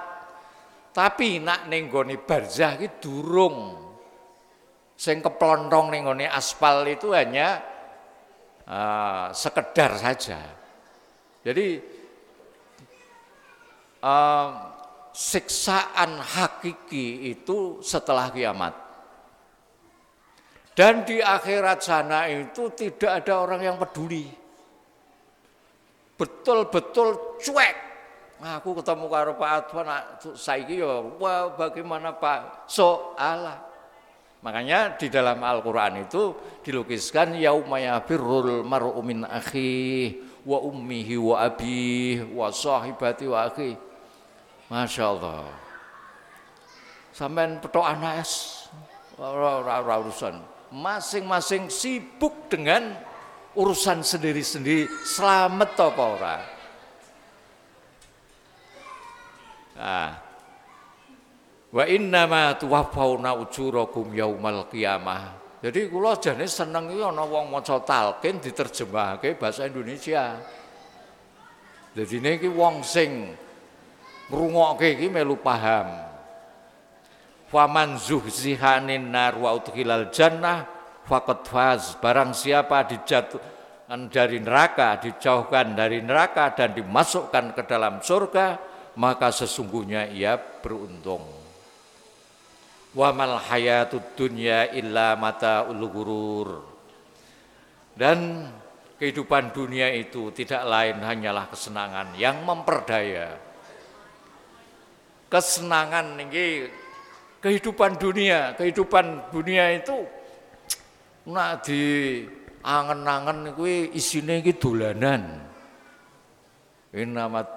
Tapi 0.97 1.45
nak 1.45 1.69
nenggoni 1.69 2.17
barzah 2.17 2.81
itu 2.81 3.21
durung. 3.21 3.85
Sing 4.97 5.21
keplontong 5.21 5.93
nenggoni 5.93 6.25
aspal 6.25 6.89
itu 6.89 7.13
hanya 7.13 7.61
uh, 8.65 9.29
sekedar 9.29 9.93
saja. 10.01 10.41
Jadi 11.45 11.79
uh, 14.01 14.49
siksaan 15.13 16.17
hakiki 16.21 17.29
itu 17.33 17.85
setelah 17.85 18.33
kiamat. 18.33 18.73
Dan 20.77 21.09
di 21.09 21.25
akhirat 21.25 21.81
sana 21.81 22.29
itu 22.29 22.69
tidak 22.77 23.25
ada 23.25 23.41
orang 23.41 23.65
yang 23.65 23.77
peduli. 23.81 24.46
Betul-betul 26.17 27.41
cuek. 27.41 27.77
Nah, 28.37 28.61
aku 28.61 28.77
ketemu 28.81 29.09
karo 29.09 29.33
Pak 29.41 29.51
Adwan, 29.65 29.89
saiki 30.37 30.81
ya, 30.85 31.01
wah 31.17 31.57
bagaimana 31.57 32.13
Pak? 32.13 32.69
Soalah. 32.69 33.65
Makanya 34.45 35.01
di 35.01 35.09
dalam 35.09 35.41
Al-Quran 35.41 36.05
itu 36.05 36.37
dilukiskan 36.61 37.33
yaumayabirrul 37.41 38.61
mar'u 38.61 39.01
min 39.01 39.25
akhi 39.25 40.21
wa 40.45 40.61
ummihi 40.61 41.17
wa 41.17 41.41
abih 41.41 42.29
wa 42.37 42.53
sahibati 42.53 43.25
wa 43.25 43.49
akhi. 43.49 43.73
Masya 44.69 45.05
Allah. 45.17 45.49
Sampai 47.17 47.57
petok 47.57 47.87
anak 47.89 48.21
es. 48.21 48.33
Masing-masing 50.69 51.73
sibuk 51.73 52.53
dengan 52.53 52.93
urusan 53.57 54.05
sendiri-sendiri. 54.05 54.87
Selamat 55.03 55.71
apa 55.81 56.05
ora? 56.05 56.37
Nah. 59.77 60.13
Wa 61.73 61.85
inna 61.85 62.25
ma 62.25 62.57
tuwaffawna 62.57 63.37
ujurakum 63.37 64.15
yaumal 64.15 64.71
qiyamah. 64.71 65.45
Jadi 65.61 65.91
kula 65.91 66.17
jane 66.21 66.47
seneng 66.47 66.93
iki 66.93 67.03
ana 67.03 67.27
wong 67.27 67.51
maca 67.51 67.83
talqin 67.83 68.39
diterjemahake 68.39 69.35
bahasa 69.35 69.67
Indonesia. 69.67 70.37
Jadi 71.97 72.23
ini 72.23 72.31
iki 72.39 72.49
wong 72.53 72.85
sing 72.85 73.35
ngrungokke 74.31 74.95
iki 74.95 75.09
melu 75.11 75.37
paham. 75.41 75.91
Faman 77.51 77.99
zuhzihanin 77.99 79.11
nar 79.11 79.37
wa 79.37 79.57
udkhilal 79.57 80.13
jannah 80.13 80.76
faqad 81.07 81.47
faz. 81.47 81.95
Barang 82.03 82.35
siapa 82.35 82.85
dijatuhkan 82.85 84.11
dari 84.11 84.43
neraka, 84.43 84.99
dijauhkan 84.99 85.79
dari 85.79 86.03
neraka 86.03 86.53
dan 86.53 86.75
dimasukkan 86.75 87.55
ke 87.55 87.63
dalam 87.65 88.03
surga, 88.03 88.59
maka 88.99 89.31
sesungguhnya 89.33 90.11
ia 90.11 90.37
beruntung 90.37 91.47
wa 92.97 93.13
mal 93.13 93.37
hayatud 93.37 94.17
dunya 94.17 94.73
illa 94.73 95.21
mata 95.21 95.69
ulugurur 95.69 96.65
dan 97.93 98.49
kehidupan 98.97 99.53
dunia 99.53 99.93
itu 99.93 100.33
tidak 100.33 100.65
lain 100.65 101.05
hanyalah 101.05 101.45
kesenangan 101.53 102.17
yang 102.17 102.41
memperdaya 102.41 103.37
kesenangan 105.29 106.17
ini 106.25 106.73
kehidupan 107.45 108.01
dunia 108.01 108.57
kehidupan 108.57 109.29
dunia 109.29 109.77
itu 109.77 110.09
nak 111.27 111.67
di 111.67 111.83
angen-angen 112.63 113.55
kuwi 113.55 113.91
isine 113.95 114.43
iki 114.43 114.55
dolanan 114.59 115.43
inamat 116.95 117.49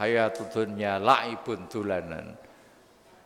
hayatud 0.00 0.48
dunya 0.48 0.96
laibun 0.96 1.68
dolanan 1.68 2.36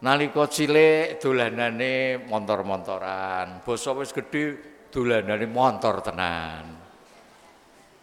Nalika 0.05 0.45
cilik 0.53 1.17
dolanane 1.17 2.21
motor-motoran, 2.29 3.65
basa 3.65 3.97
wis 3.97 4.13
gedhe 4.13 4.53
dolanane 4.93 5.49
motor 5.49 6.05
tenan. 6.05 6.65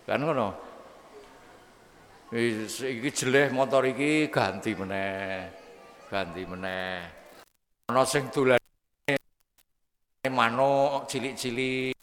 Kan 0.09 0.25
ngono. 0.25 0.49
Iki 2.33 3.09
jeleh 3.13 3.53
motor 3.53 3.85
iki 3.85 4.33
ganti 4.33 4.73
meneh. 4.73 5.45
Ganti 6.09 6.41
meneh. 6.41 6.97
Ana 7.93 8.01
sing 8.01 8.33
dolane 8.33 8.70
manuk 10.29 11.09
cilik-cilik. 11.09 11.97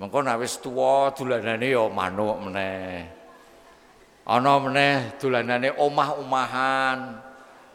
Mengko 0.00 0.24
nek 0.24 0.40
wis 0.40 0.56
tuwa 0.64 1.12
dolanane 1.12 1.68
ya 1.68 1.84
manuk 1.92 2.40
meneh. 2.40 3.04
Ana 4.24 4.56
meneh 4.56 5.12
dolanane 5.20 5.76
omah-omahan. 5.76 7.20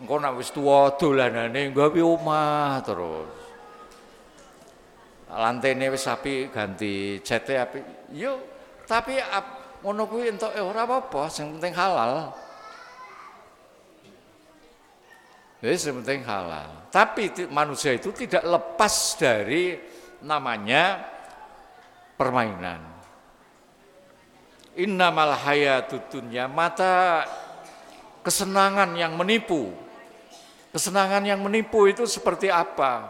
Engko 0.01 0.15
nek 0.17 0.33
wis 0.41 0.49
tuwa 0.49 0.89
dolanane 0.97 1.69
gawe 1.69 2.01
omah 2.01 2.81
terus. 2.81 3.29
Lantene 5.29 5.93
wis 5.93 6.09
api 6.09 6.49
ganti 6.49 7.21
cete 7.21 7.53
api. 7.61 8.09
Yo, 8.09 8.41
tapi 8.89 9.21
ngono 9.85 10.09
kuwi 10.09 10.33
entuk 10.33 10.49
ora 10.49 10.89
apa-apa, 10.89 11.29
sing 11.29 11.53
penting 11.57 11.77
halal. 11.77 12.33
Wis 15.63 15.87
sing 15.87 15.95
penting 16.03 16.27
halal. 16.27 16.91
Tapi 16.91 17.47
manusia 17.47 17.95
itu 17.95 18.11
tidak 18.11 18.43
lepas 18.43 19.15
dari 19.15 19.79
namanya 20.19 20.99
permainan. 22.19 22.83
Innamal 24.75 25.39
hayatud 25.39 26.03
dunya 26.11 26.51
mata 26.51 27.23
kesenangan 28.25 28.91
yang 28.99 29.15
menipu 29.15 29.71
Kesenangan 30.73 31.21
yang 31.21 31.37
menipu 31.37 31.85
itu 31.85 32.09
seperti 32.09 32.49
apa? 32.49 33.05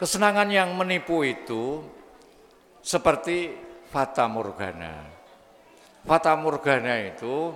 Kesenangan 0.00 0.48
yang 0.48 0.72
menipu 0.72 1.20
itu 1.20 1.84
seperti 2.80 3.52
fata 3.92 4.24
morgana. 4.24 5.04
Fata 6.08 6.32
morgana 6.32 6.96
itu 6.96 7.52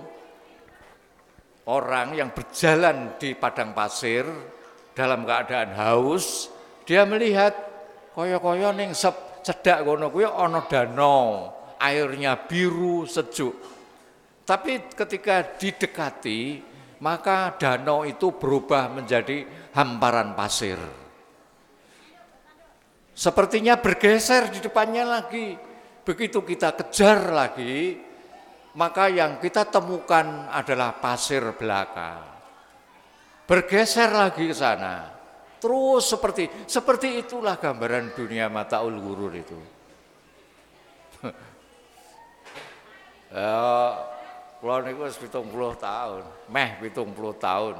orang 1.67 2.15
yang 2.15 2.31
berjalan 2.31 3.19
di 3.19 3.35
padang 3.35 3.75
pasir 3.75 4.23
dalam 4.95 5.27
keadaan 5.27 5.75
haus, 5.75 6.47
dia 6.87 7.03
melihat 7.03 7.53
koyo-koyo 8.15 8.71
ning 8.73 8.95
cedak 9.43 9.83
kono 9.83 10.07
kuwi 10.09 10.25
ana 10.25 10.63
danau, 10.65 11.51
airnya 11.77 12.39
biru 12.47 13.03
sejuk. 13.03 13.53
Tapi 14.47 14.95
ketika 14.95 15.43
didekati, 15.59 16.63
maka 17.03 17.53
danau 17.59 18.07
itu 18.07 18.31
berubah 18.31 18.87
menjadi 18.89 19.43
hamparan 19.75 20.33
pasir. 20.33 20.79
Sepertinya 23.11 23.75
bergeser 23.75 24.53
di 24.53 24.63
depannya 24.63 25.03
lagi. 25.03 25.57
Begitu 26.07 26.39
kita 26.47 26.71
kejar 26.79 27.35
lagi, 27.35 27.99
maka 28.77 29.09
yang 29.09 29.41
kita 29.41 29.65
temukan 29.65 30.45
adalah 30.53 31.01
pasir 31.01 31.41
belaka. 31.57 32.21
Bergeser 33.49 34.13
lagi 34.13 34.45
ke 34.45 34.53
sana. 34.53 35.17
Terus 35.57 36.05
seperti 36.05 36.45
seperti 36.69 37.25
itulah 37.25 37.57
gambaran 37.57 38.13
dunia 38.13 38.45
mata 38.53 38.85
ul 38.85 39.01
itu. 39.33 39.57
ya, 43.33 43.97
Kula 44.61 44.85
niku 44.85 45.09
wis 45.09 45.17
70 45.17 45.49
tahun, 45.77 46.21
meh 46.49 46.77
70 46.81 47.13
tahun. 47.41 47.77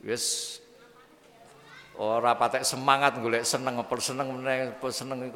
Wis 0.00 0.56
ora 2.00 2.32
patek 2.32 2.64
semangat 2.64 3.20
golek 3.20 3.44
seneng 3.44 3.84
apa 3.84 3.92
seneng 4.00 4.32
meneh 4.32 4.72
apa 4.72 4.88
seneng. 4.88 5.28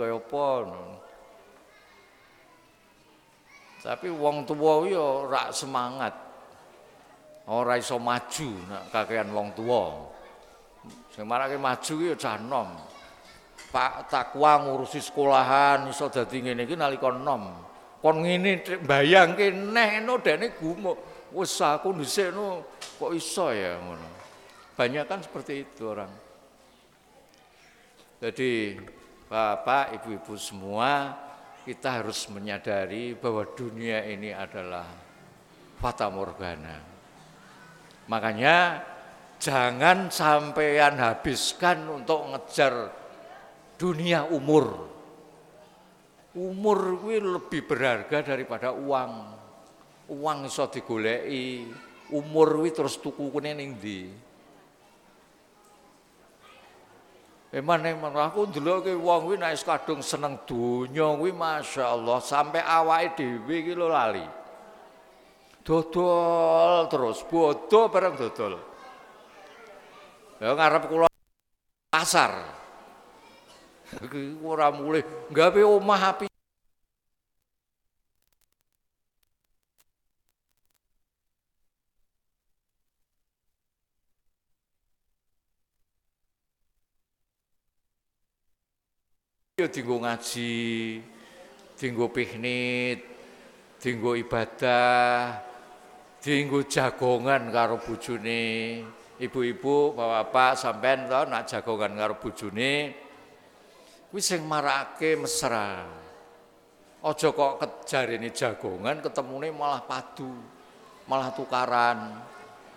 Tapi 3.83 4.09
wong 4.09 4.47
tuwa 4.47 4.87
ya 4.87 5.27
ora 5.27 5.51
semangat. 5.51 6.15
Ora 7.51 7.75
iso 7.75 7.99
maju 7.99 8.51
nek 8.71 8.83
kakean 8.95 9.29
wong 9.35 9.51
tuwa. 9.59 10.07
Sing 11.11 11.27
marake 11.27 11.59
maju 11.59 11.95
ya 11.99 12.15
cah 12.15 12.39
nom. 12.39 12.71
Pak 13.75 14.07
takwa 14.07 14.63
ngurusi 14.63 15.03
sekolahan 15.03 15.91
iso 15.91 16.07
dadi 16.07 16.45
ngene 16.45 16.69
iki 16.69 16.77
nalika 16.79 17.11
nom 17.11 17.73
kon 18.03 18.27
ngene 18.27 18.83
bayangke 18.83 19.55
neh 19.55 20.03
no 20.03 20.19
dene 20.19 20.51
gumuk 20.59 21.31
wis 21.31 21.55
aku 21.63 21.95
dhisik 21.95 22.35
no 22.35 22.67
kok 22.99 23.15
iso 23.15 23.55
ya 23.55 23.79
ngono 23.79 24.09
banyak 24.75 25.07
kan 25.07 25.23
seperti 25.23 25.63
itu 25.63 25.87
orang 25.87 26.11
jadi 28.19 28.77
Bapak, 29.33 29.97
Ibu-ibu 29.97 30.37
semua 30.37 31.17
kita 31.63 32.03
harus 32.03 32.27
menyadari 32.35 33.15
bahwa 33.15 33.47
dunia 33.55 34.03
ini 34.03 34.35
adalah 34.35 34.87
fata 35.79 36.11
morgana. 36.11 36.79
Makanya 38.11 38.83
jangan 39.39 40.11
sampean 40.11 40.99
habiskan 40.99 41.87
untuk 41.87 42.35
ngejar 42.35 42.91
dunia 43.79 44.27
umur. 44.27 44.91
Umur 46.35 46.99
kuwi 46.99 47.23
lebih 47.23 47.63
berharga 47.67 48.25
daripada 48.35 48.75
uang. 48.75 49.43
Uang 50.13 50.39
iso 50.51 50.67
digoleki, 50.67 51.71
umur 52.11 52.59
kuwi 52.59 52.71
terus 52.75 52.99
tuku 52.99 53.31
kene 53.31 53.55
ning? 53.55 53.79
Emang 57.53 57.85
ning 57.85 58.01
aku 58.01 58.49
ndelokke 58.49 58.97
wong 58.97 59.29
kuwi 59.29 59.37
nek 59.37 59.61
kadung 59.61 60.01
seneng 60.01 60.41
donya 60.49 61.13
kuwi 61.21 61.37
masyaallah 61.37 62.17
sampai 62.25 62.65
awake 62.65 63.21
dhewe 63.21 63.55
iki 63.61 63.77
lho 63.77 63.93
lali. 63.93 64.25
Dodol 65.61 66.89
terus, 66.89 67.21
bodoh 67.29 67.93
bareng 67.93 68.17
dodol. 68.17 68.57
Ya 70.41 70.57
ngarep 70.57 70.89
kula 70.89 71.07
pasar. 71.93 72.63
ora 74.41 74.73
mulih 74.73 75.05
gawe 75.29 75.61
omah 75.61 76.17
api 76.17 76.32
ya 89.67 89.69
ngaji, 89.71 90.55
dinggo 91.79 92.07
piknik, 92.11 92.99
dinggo 93.79 94.19
ibadah, 94.19 95.39
dinggo 96.19 96.67
jagongan 96.67 97.51
karo 97.55 97.79
bojone. 97.79 98.45
Ibu-ibu, 99.23 99.95
bapak-bapak 99.95 100.59
sampean 100.59 101.07
to 101.07 101.21
nak 101.31 101.47
jagongan 101.47 101.95
karo 101.95 102.19
bojone, 102.19 102.91
kuwi 104.11 104.19
sing 104.19 104.43
marake 104.43 105.15
mesra. 105.15 105.87
Aja 107.03 107.29
kok 107.35 107.59
kejarene 107.59 108.31
jagongan 108.31 109.03
ketemune 109.03 109.51
malah 109.55 109.83
padu. 109.87 110.31
malah 111.07 111.35
tukaran. 111.35 112.15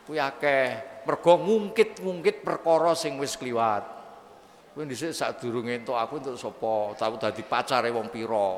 Kuwi 0.06 0.22
akeh 0.22 1.02
mergo 1.06 1.34
ngungkit-ngungkit 1.42 2.46
perkara 2.46 2.94
sing 2.98 3.18
wis 3.22 3.38
kliwat. 3.38 3.95
Kuwi 4.76 4.92
dhisik 4.92 5.16
sadurunge 5.16 5.80
entuk 5.80 5.96
aku 5.96 6.20
entuk 6.20 6.36
sapa, 6.36 7.00
tau 7.00 7.16
dadi 7.16 7.48
pacare 7.48 7.88
wong 7.96 8.12
pira. 8.12 8.52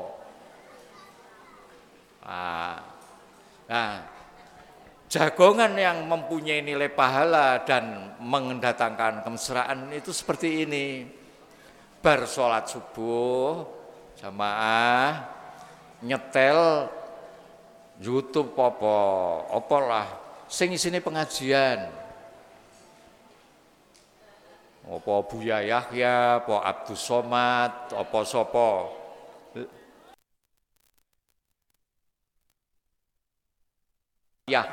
Ah. 2.26 2.82
Nah, 3.70 4.02
jagongan 5.06 5.78
yang 5.78 6.10
mempunyai 6.10 6.58
nilai 6.58 6.90
pahala 6.90 7.62
dan 7.62 8.18
mendatangkan 8.18 9.22
kemesraan 9.22 9.94
itu 9.94 10.10
seperti 10.10 10.66
ini. 10.66 11.06
Bar 12.02 12.26
sholat 12.26 12.66
subuh, 12.66 13.62
jamaah, 14.18 15.22
nyetel 16.02 16.90
YouTube 18.02 18.58
apa, 18.58 18.96
apa 19.54 19.76
lah, 19.86 20.06
sing 20.50 20.74
isine 20.74 20.98
pengajian. 20.98 21.97
Apa 24.88 25.20
Buya 25.28 25.60
Yahya, 25.60 26.40
apa 26.40 26.64
Abdus 26.64 27.04
Somad, 27.04 27.92
apa 27.92 28.18
sapa. 28.24 28.88
Ya, 34.48 34.64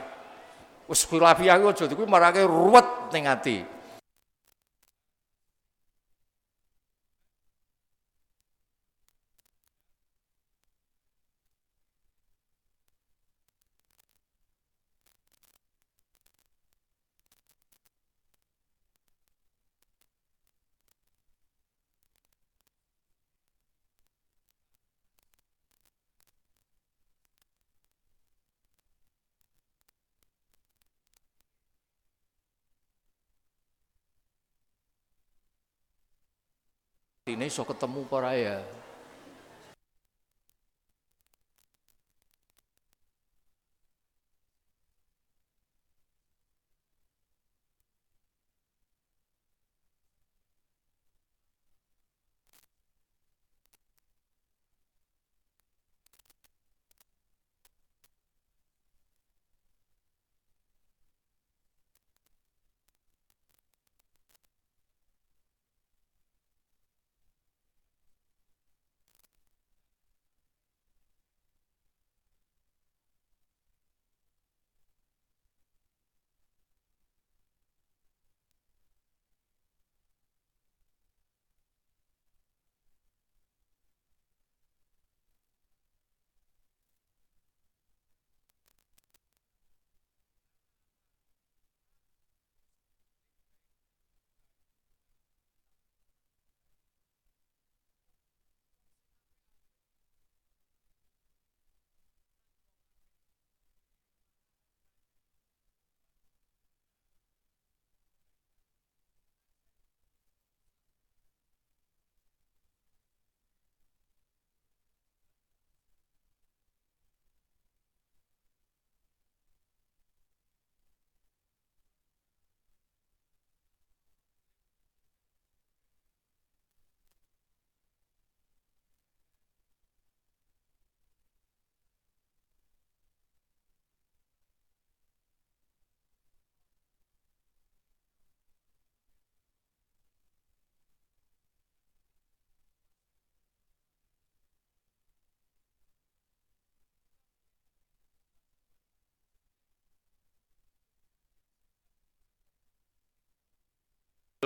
Wis 0.85 1.01
khilafiyah 1.03 1.57
aja 1.57 1.89
kuwi 1.89 2.05
marake 2.05 2.45
ruwet 2.45 3.09
ning 3.09 3.25
ati. 3.25 3.74
Ini 37.25 37.49
iso 37.49 37.65
ketemu 37.65 38.05
para 38.05 38.37
ya. 38.37 38.61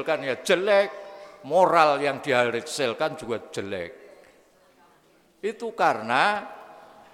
Kan 0.04 0.24
ya 0.24 0.40
jelek, 0.40 0.90
moral 1.48 2.00
yang 2.04 2.20
dihasilkan 2.20 3.16
juga 3.16 3.50
jelek. 3.52 3.92
Itu 5.40 5.72
karena 5.72 6.44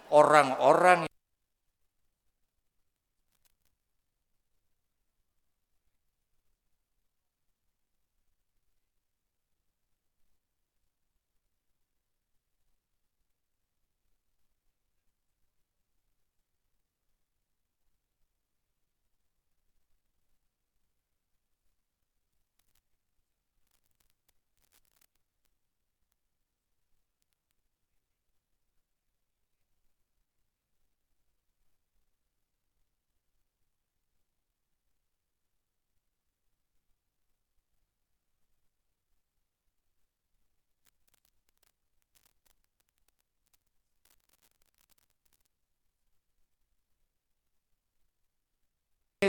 orang-orang 0.09 1.05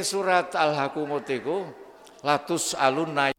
surat 0.02 0.52
Al-Hakumut 0.52 1.28
itu 1.30 1.64
latus 2.24 2.74
alunna 2.74 3.36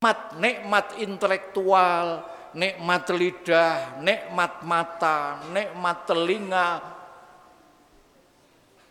nikmat 0.00 0.32
nikmat 0.40 0.86
intelektual, 0.96 2.24
nikmat 2.56 3.04
lidah, 3.12 4.00
nikmat 4.00 4.64
mata, 4.64 5.44
nikmat 5.52 6.08
telinga, 6.08 6.80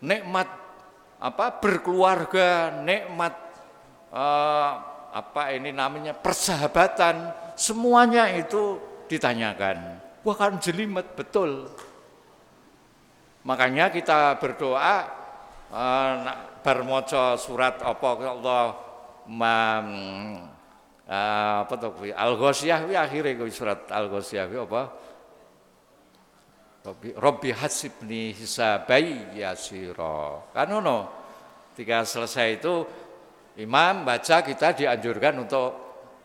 nikmat 0.06 0.46
apa 1.18 1.46
berkeluarga, 1.58 2.78
nikmat 2.86 3.34
uh, 4.14 4.72
apa 5.10 5.50
ini 5.58 5.74
namanya 5.74 6.14
persahabatan, 6.14 7.34
semuanya 7.58 8.30
itu 8.30 8.78
ditanyakan. 9.10 10.09
Wah 10.20 10.36
kan 10.36 10.60
jelimet 10.60 11.16
betul. 11.16 11.72
Makanya 13.48 13.88
kita 13.88 14.36
berdoa 14.36 15.08
uh, 15.72 16.16
bermoco 16.60 17.40
surat 17.40 17.80
apa 17.80 18.08
Allah 18.28 18.66
uh, 21.08 21.56
apa 21.64 21.74
tuh 21.80 22.12
Al-Ghasyiyah 22.12 22.78
kuwi 22.84 22.96
akhire 23.00 23.32
kuwi 23.40 23.52
surat 23.54 23.88
Al-Ghasyiyah 23.88 24.46
apa? 24.60 24.82
Robbi, 26.80 27.10
Robbi 27.16 27.50
hasibni 27.56 28.36
hisabai 28.36 29.36
yasira. 29.40 30.44
Kan 30.52 30.68
ngono. 30.68 31.00
Ketika 31.72 32.04
selesai 32.04 32.60
itu 32.60 32.84
imam 33.56 34.04
baca 34.04 34.44
kita 34.44 34.76
dianjurkan 34.76 35.48
untuk 35.48 35.70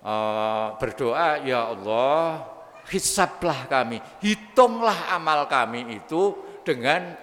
uh, 0.02 0.74
berdoa 0.82 1.46
ya 1.46 1.70
Allah 1.70 2.53
hisablah 2.88 3.66
kami, 3.68 4.00
hitunglah 4.20 5.12
amal 5.12 5.48
kami 5.48 6.00
itu 6.00 6.36
dengan 6.64 7.20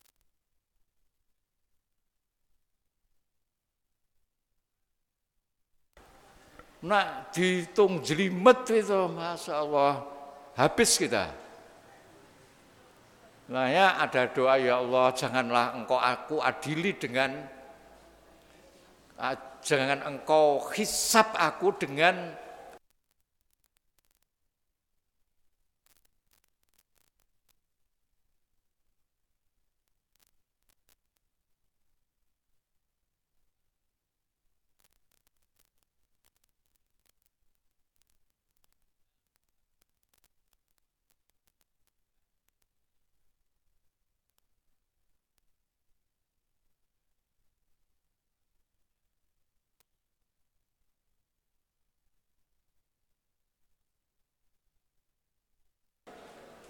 Nah, 6.82 7.30
dihitung 7.30 8.02
jelimet 8.02 8.66
itu, 8.66 9.06
Masya 9.06 9.54
Allah, 9.54 10.02
habis 10.58 10.98
kita. 10.98 11.30
Nah 13.52 13.70
ya 13.70 14.02
ada 14.02 14.26
doa, 14.26 14.58
ya 14.58 14.82
Allah, 14.82 15.14
janganlah 15.14 15.78
engkau 15.78 16.02
aku 16.02 16.42
adili 16.42 16.98
dengan, 16.98 17.38
jangan 19.62 20.10
engkau 20.10 20.58
hisap 20.74 21.38
aku 21.38 21.70
dengan 21.78 22.34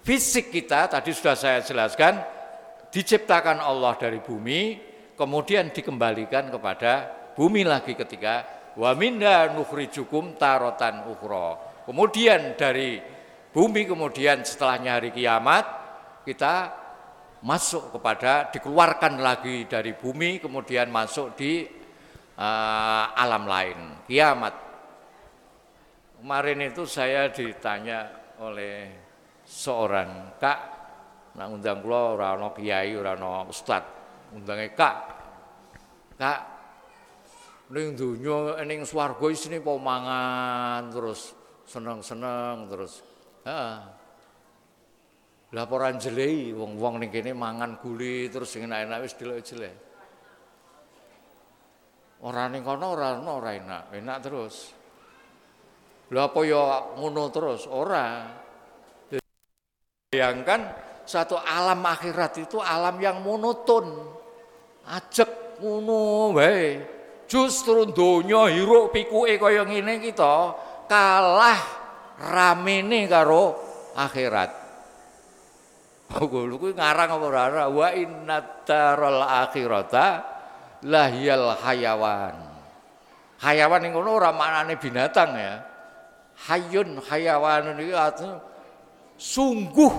Fisik 0.02 0.50
kita 0.50 0.90
tadi 0.90 1.14
sudah 1.14 1.38
saya 1.38 1.62
jelaskan 1.62 2.18
diciptakan 2.90 3.62
Allah 3.62 3.94
dari 4.02 4.18
bumi, 4.18 4.82
kemudian 5.14 5.70
dikembalikan 5.70 6.50
kepada 6.50 7.06
bumi 7.38 7.62
lagi 7.62 7.94
ketika 7.94 8.44
wa 8.82 8.92
minda 8.98 9.54
nukhrijukum 9.54 10.42
tarotan 10.42 11.06
ukhra. 11.06 11.86
Kemudian 11.86 12.58
dari 12.58 12.98
bumi 13.52 13.84
kemudian 13.86 14.42
setelahnya 14.42 14.98
hari 14.98 15.12
kiamat 15.12 15.66
kita 16.24 16.72
masuk 17.44 17.98
kepada 17.98 18.48
dikeluarkan 18.54 19.20
lagi 19.20 19.66
dari 19.66 19.98
bumi 19.98 20.38
kemudian 20.38 20.88
masuk 20.94 21.34
di 21.36 21.66
uh, 22.38 23.06
alam 23.18 23.50
lain 23.50 24.06
kiamat 24.06 24.54
kemarin 26.22 26.70
itu 26.70 26.86
saya 26.86 27.34
ditanya 27.34 28.08
oleh 28.40 29.01
seorang 29.52 30.40
kak. 30.40 30.60
Nak 31.36 31.48
undang 31.52 31.84
kula 31.84 32.16
ora 32.16 32.28
ana 32.40 32.56
kiai 32.56 32.96
ora 32.96 33.20
ana 33.20 33.44
ustad. 33.44 33.84
Undange 34.32 34.72
kak. 34.72 34.96
Kak 36.16 36.40
ning 37.72 37.96
donya 37.96 38.60
ning 38.68 38.84
swarga 38.84 39.32
isine 39.32 39.64
po 39.64 39.80
mangan 39.80 40.92
terus 40.92 41.36
seneng-seneng 41.68 42.68
terus 42.68 43.00
heeh. 43.48 43.76
Laporan 45.52 46.00
jelei 46.00 46.56
wong-wong 46.56 47.04
ning 47.04 47.12
kene 47.12 47.36
mangan 47.36 47.80
guli 47.80 48.28
terus 48.32 48.56
sing 48.56 48.68
enak-enak 48.68 49.04
wis 49.04 49.16
delok 49.20 49.40
jelek 49.44 49.76
ora 52.22 52.46
ning 52.48 52.62
kono 52.62 52.94
ora 52.94 53.18
ora 53.18 53.52
enak. 53.58 53.84
Enak 53.98 54.18
terus. 54.22 54.56
Lha 56.12 56.28
apa 56.28 56.40
ya 56.44 56.94
ngono 57.00 57.24
terus? 57.34 57.66
Ora 57.72 58.28
Bayangkan 60.12 60.68
satu 61.08 61.40
alam 61.40 61.88
akhirat 61.88 62.44
itu 62.44 62.60
alam 62.60 63.00
yang 63.00 63.24
monoton. 63.24 64.12
Ajek 64.84 65.64
ngono 65.64 66.36
wae. 66.36 66.84
Justru 67.32 67.88
donya 67.96 68.52
hiruk 68.52 68.92
pikuke 68.92 69.40
kaya 69.40 69.64
ngene 69.64 70.04
kita 70.04 70.52
kalah 70.92 71.64
ramene 72.28 73.08
karo 73.08 73.56
akhirat. 73.96 74.52
Aku 76.12 76.44
lho 76.44 76.60
kuwi 76.60 76.76
ngarang 76.76 77.16
apa 77.16 77.26
ora 77.32 77.66
wa 77.72 77.88
innadarul 77.96 79.24
akhirata 79.24 80.08
lahyal 80.92 81.56
hayawan. 81.56 82.36
Hayawan 83.40 83.80
ning 83.80 83.96
ngono 83.96 84.20
ora 84.20 84.36
maknane 84.36 84.76
binatang 84.76 85.40
ya. 85.40 85.56
Hayun 86.52 87.00
hayawan 87.00 87.80
iki 87.80 87.96
sungguh 89.22 89.94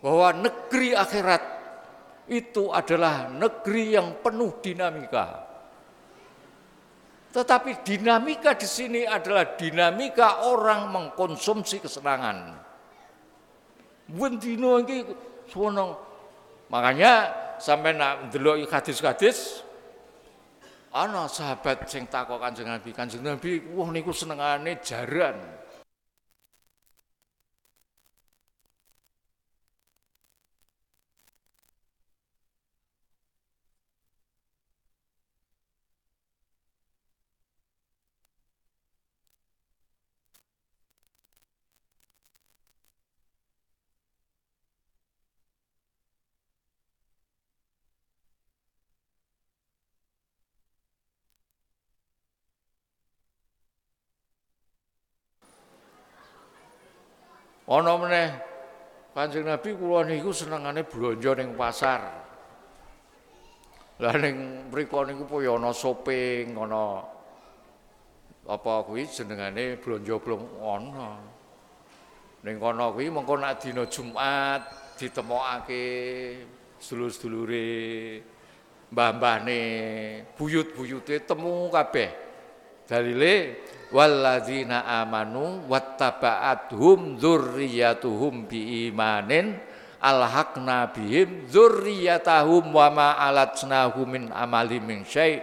bahwa 0.00 0.28
negeri 0.40 0.96
akhirat 0.96 1.42
itu 2.32 2.72
adalah 2.72 3.28
negeri 3.28 4.00
yang 4.00 4.16
penuh 4.24 4.64
dinamika. 4.64 5.44
Tetapi 7.36 7.84
dinamika 7.84 8.56
di 8.56 8.64
sini 8.64 9.02
adalah 9.04 9.58
dinamika 9.58 10.48
orang 10.48 10.88
mengkonsumsi 10.88 11.84
kesenangan. 11.84 12.56
Bendino 14.08 14.80
iki 14.80 15.04
seneng. 15.50 15.98
Makanya 16.72 17.12
sampai 17.60 17.92
nak 17.92 18.30
ndelok 18.30 18.64
hadis-hadis 18.70 19.60
ana 20.94 21.26
sahabat 21.26 21.90
sing 21.90 22.06
takok 22.06 22.38
Kanjeng 22.38 22.70
Nabi, 22.70 22.90
Kanjeng 22.94 23.26
Nabi, 23.26 23.60
wah 23.74 23.90
niku 23.90 24.14
senengane 24.14 24.78
jaran. 24.80 25.63
Ana 57.74 57.98
meneh 57.98 58.30
Kanjeng 59.14 59.46
Nabi 59.46 59.74
kula 59.74 60.06
niku 60.06 60.30
senengane 60.30 60.86
blanja 60.86 61.38
ning 61.38 61.54
pasar. 61.58 62.02
Lah 64.02 64.14
ning 64.18 64.66
mriku 64.70 65.06
niku 65.06 65.38
ya 65.38 65.54
ana 65.54 65.70
shopping, 65.70 66.54
ana 66.54 67.02
apa 68.46 68.82
kuwi 68.86 69.06
jenengane 69.06 69.78
blanja 69.78 70.18
blong 70.18 70.42
ana. 70.58 71.10
Ning 72.42 72.58
kono 72.58 72.90
kuwi 72.94 73.06
mengko 73.10 73.38
nek 73.38 73.62
dina 73.62 73.86
Jumat 73.86 74.66
ditemokake 74.98 75.86
sedulur-sedulure 76.78 77.70
mbah-mbahne, 78.90 79.62
buyut-buyute 80.34 81.22
temu 81.22 81.70
kabeh. 81.70 82.10
Dalile 82.86 83.34
walladzina 83.94 84.82
amanu 84.82 85.70
wattaba'athum 85.70 87.14
dzurriyyatuhum 87.14 88.50
biimanin 88.50 89.54
alhaqna 90.02 90.90
bihim 90.90 91.46
dzurriyyatahum 91.46 92.74
wa 92.74 92.90
ma 92.90 93.14
min 94.10 94.34
amali 94.34 94.82
min 94.82 95.06
syai 95.06 95.38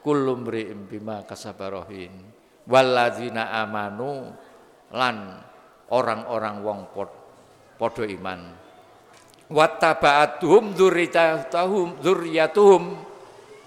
kullu 0.00 0.40
mri'in 0.40 0.88
bima 0.88 1.28
kasabarahin 1.28 2.24
walladzina 2.64 3.52
amanu 3.60 4.32
lan 4.88 5.44
orang-orang 5.92 6.64
wong 6.64 6.88
padha 7.76 8.04
iman. 8.08 8.40
Wattaba'athum 9.52 10.72
dzurriyyatuhum 12.00 12.80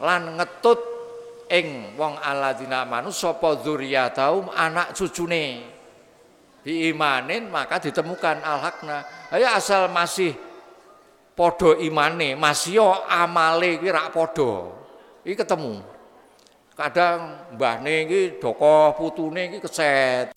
lan 0.01 0.21
ngetut 0.41 0.96
ing 1.49 1.97
wong 1.97 2.15
alladzina 2.21 2.85
amanu 2.85 3.09
sapa 3.09 3.57
dzurriyyatahum 3.59 4.53
anak 4.53 4.93
cucune. 4.93 5.75
Diimanin 6.61 7.47
maka 7.47 7.79
ditemukan 7.79 8.43
al-hakna 8.43 9.07
ayo 9.31 9.47
asal 9.49 9.87
masih 9.87 10.35
podo 11.31 11.79
imane 11.79 12.35
masih 12.35 12.83
yo 12.83 12.91
amale 13.07 13.79
kuwi 13.79 13.89
rak 13.89 14.11
podo 14.11 14.75
iki 15.25 15.39
ketemu. 15.39 15.81
Kadang 16.77 17.49
mbahne 17.57 18.05
iki 18.05 18.21
doko 18.37 18.93
putune 18.93 19.49
iki 19.49 19.63
keset 19.63 20.36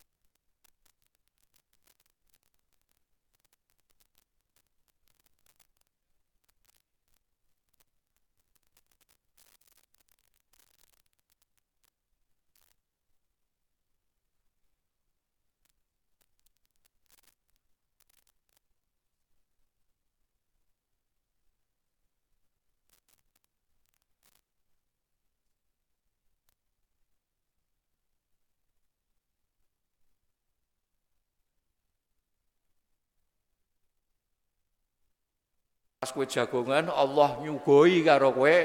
Pas 36.01 36.17
kue 36.17 36.25
jagongan 36.25 36.89
Allah 36.89 37.45
nyugoi 37.45 38.01
karo 38.01 38.33
kue 38.33 38.65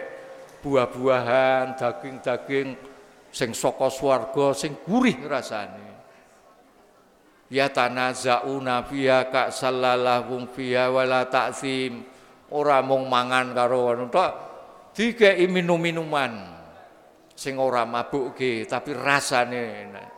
buah-buahan, 0.63 1.75
daging-daging 1.75 2.79
sing 3.27 3.51
saka 3.51 3.91
swarga 3.91 4.55
sing 4.55 4.79
gurih 4.87 5.19
rasane. 5.27 5.83
Ya 7.51 7.67
tanazauna 7.67 8.87
fiha 8.87 9.27
ka 9.27 9.51
sallalahum 9.51 10.47
fiha 10.47 10.87
wala 10.87 11.27
ta'zim. 11.27 12.07
Ora 12.55 12.79
mung 12.79 13.11
mangan 13.11 13.51
karo 13.51 13.83
ngono 13.83 14.07
tok, 14.07 14.31
dikei 14.95 15.43
minum-minuman 15.51 16.39
sing 17.35 17.59
ora 17.59 17.83
mabukke 17.83 18.63
tapi 18.63 18.95
rasane 18.95 19.61
enak. 19.83 20.09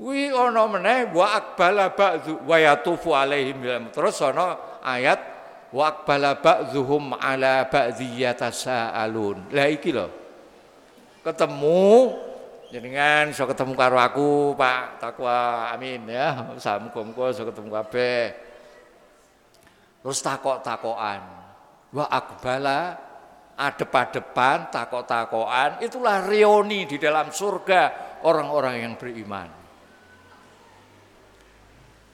Wi 0.00 0.32
ana 0.32 0.64
meneh 0.64 1.12
wa 1.12 1.36
akbala 1.36 1.92
ba'dhu 1.92 2.48
wa 2.48 2.56
yatufu 2.56 3.12
alaihim 3.12 3.92
terus 3.92 4.16
ana 4.24 4.80
ayat 4.80 5.37
wa 5.72 5.84
aqbala 5.92 6.40
ba'dhuhum 6.40 7.16
ala 7.16 7.68
ba'dhi 7.68 8.24
yatasaalun. 8.24 9.52
Lah 9.52 9.68
iki 9.68 9.90
lho. 9.92 10.08
Ketemu 11.24 12.14
jenengan 12.72 13.28
iso 13.28 13.44
ketemu 13.44 13.72
karo 13.76 13.96
aku 14.00 14.56
Pak 14.56 15.00
Takwa 15.00 15.68
amin 15.72 16.08
ya. 16.08 16.56
Muga-muga 16.56 17.32
iso 17.32 17.44
ketemu 17.44 17.68
kabeh. 17.68 18.24
Terus 20.04 20.18
takok-takokan. 20.24 21.20
Wa 21.92 22.04
aqbala 22.08 22.80
adep-adepan 23.58 24.70
takok-takokan 24.70 25.82
itulah 25.82 26.22
reuni 26.22 26.86
di 26.86 26.96
dalam 26.96 27.34
surga 27.34 27.80
orang-orang 28.22 28.86
yang 28.86 28.94
beriman. 28.94 29.48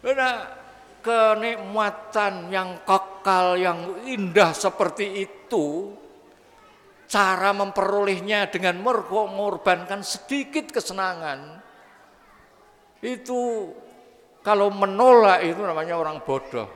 Nah, 0.05 0.64
kenikmatan 1.05 2.49
yang 2.49 2.81
kekal, 2.89 3.61
yang 3.61 4.09
indah 4.09 4.57
seperti 4.57 5.29
itu, 5.29 5.93
cara 7.05 7.53
memperolehnya 7.53 8.49
dengan 8.49 8.81
mengorbankan 8.81 10.01
sedikit 10.01 10.73
kesenangan, 10.73 11.61
itu 13.05 13.69
kalau 14.41 14.73
menolak 14.73 15.45
itu 15.45 15.61
namanya 15.61 16.01
orang 16.01 16.25
bodoh. 16.25 16.69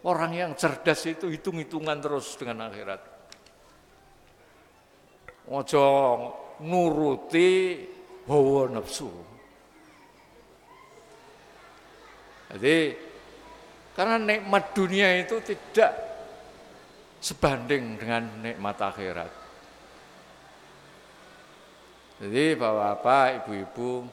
Orang 0.00 0.32
yang 0.32 0.56
cerdas 0.56 1.04
itu 1.04 1.28
hitung-hitungan 1.28 2.00
terus 2.00 2.32
dengan 2.40 2.72
akhirat. 2.72 3.04
Ojo 5.52 5.84
nuruti 6.64 7.84
hawa 8.24 8.72
nafsu. 8.72 9.12
Jadi 12.50 12.98
karena 13.94 14.16
nikmat 14.18 14.74
dunia 14.74 15.22
itu 15.22 15.38
tidak 15.44 15.92
sebanding 17.20 18.00
dengan 18.00 18.26
nikmat 18.42 18.76
akhirat. 18.80 19.30
Jadi 22.20 22.52
bapak-bapak, 22.52 23.26
ibu-ibu, 23.44 24.04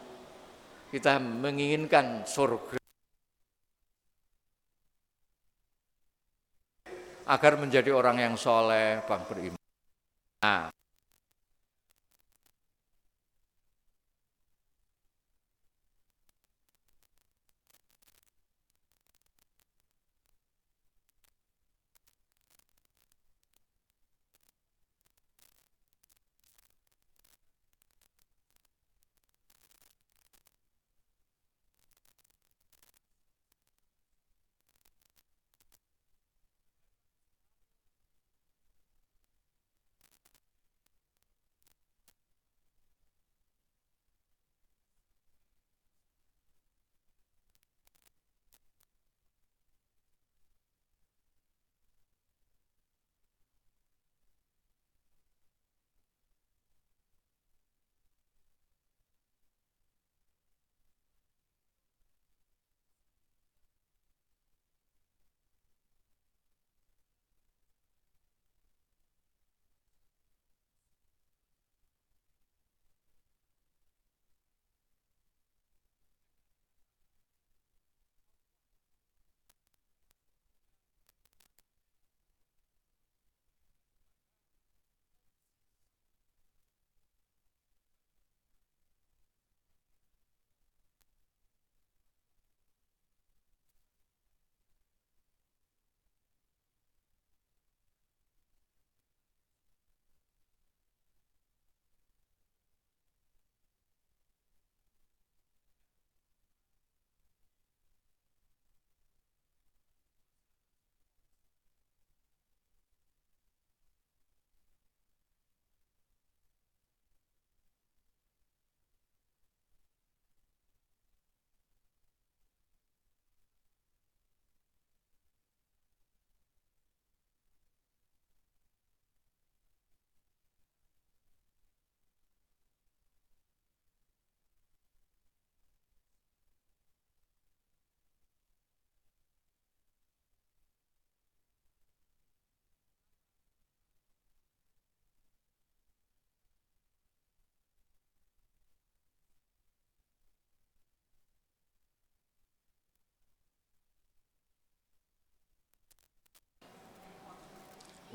kita 0.96 1.20
menginginkan 1.20 2.24
surga 2.24 2.80
agar 7.28 7.60
menjadi 7.60 7.92
orang 7.92 8.24
yang 8.24 8.36
soleh, 8.40 9.04
bang 9.04 9.22
beriman. 9.28 9.60
Nah, 10.40 10.72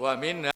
wa 0.03 0.19
minna 0.19 0.51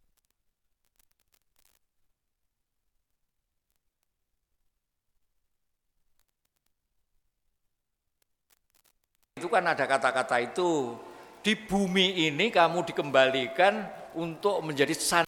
itu 9.39 9.47
kan 9.47 9.63
ada 9.71 9.87
kata-kata 9.87 10.43
itu 10.43 10.99
di 11.47 11.55
bumi 11.55 12.27
ini 12.27 12.51
kamu 12.51 12.83
dikembalikan 12.91 13.87
untuk 14.19 14.67
menjadi 14.67 14.91
san 14.99 15.23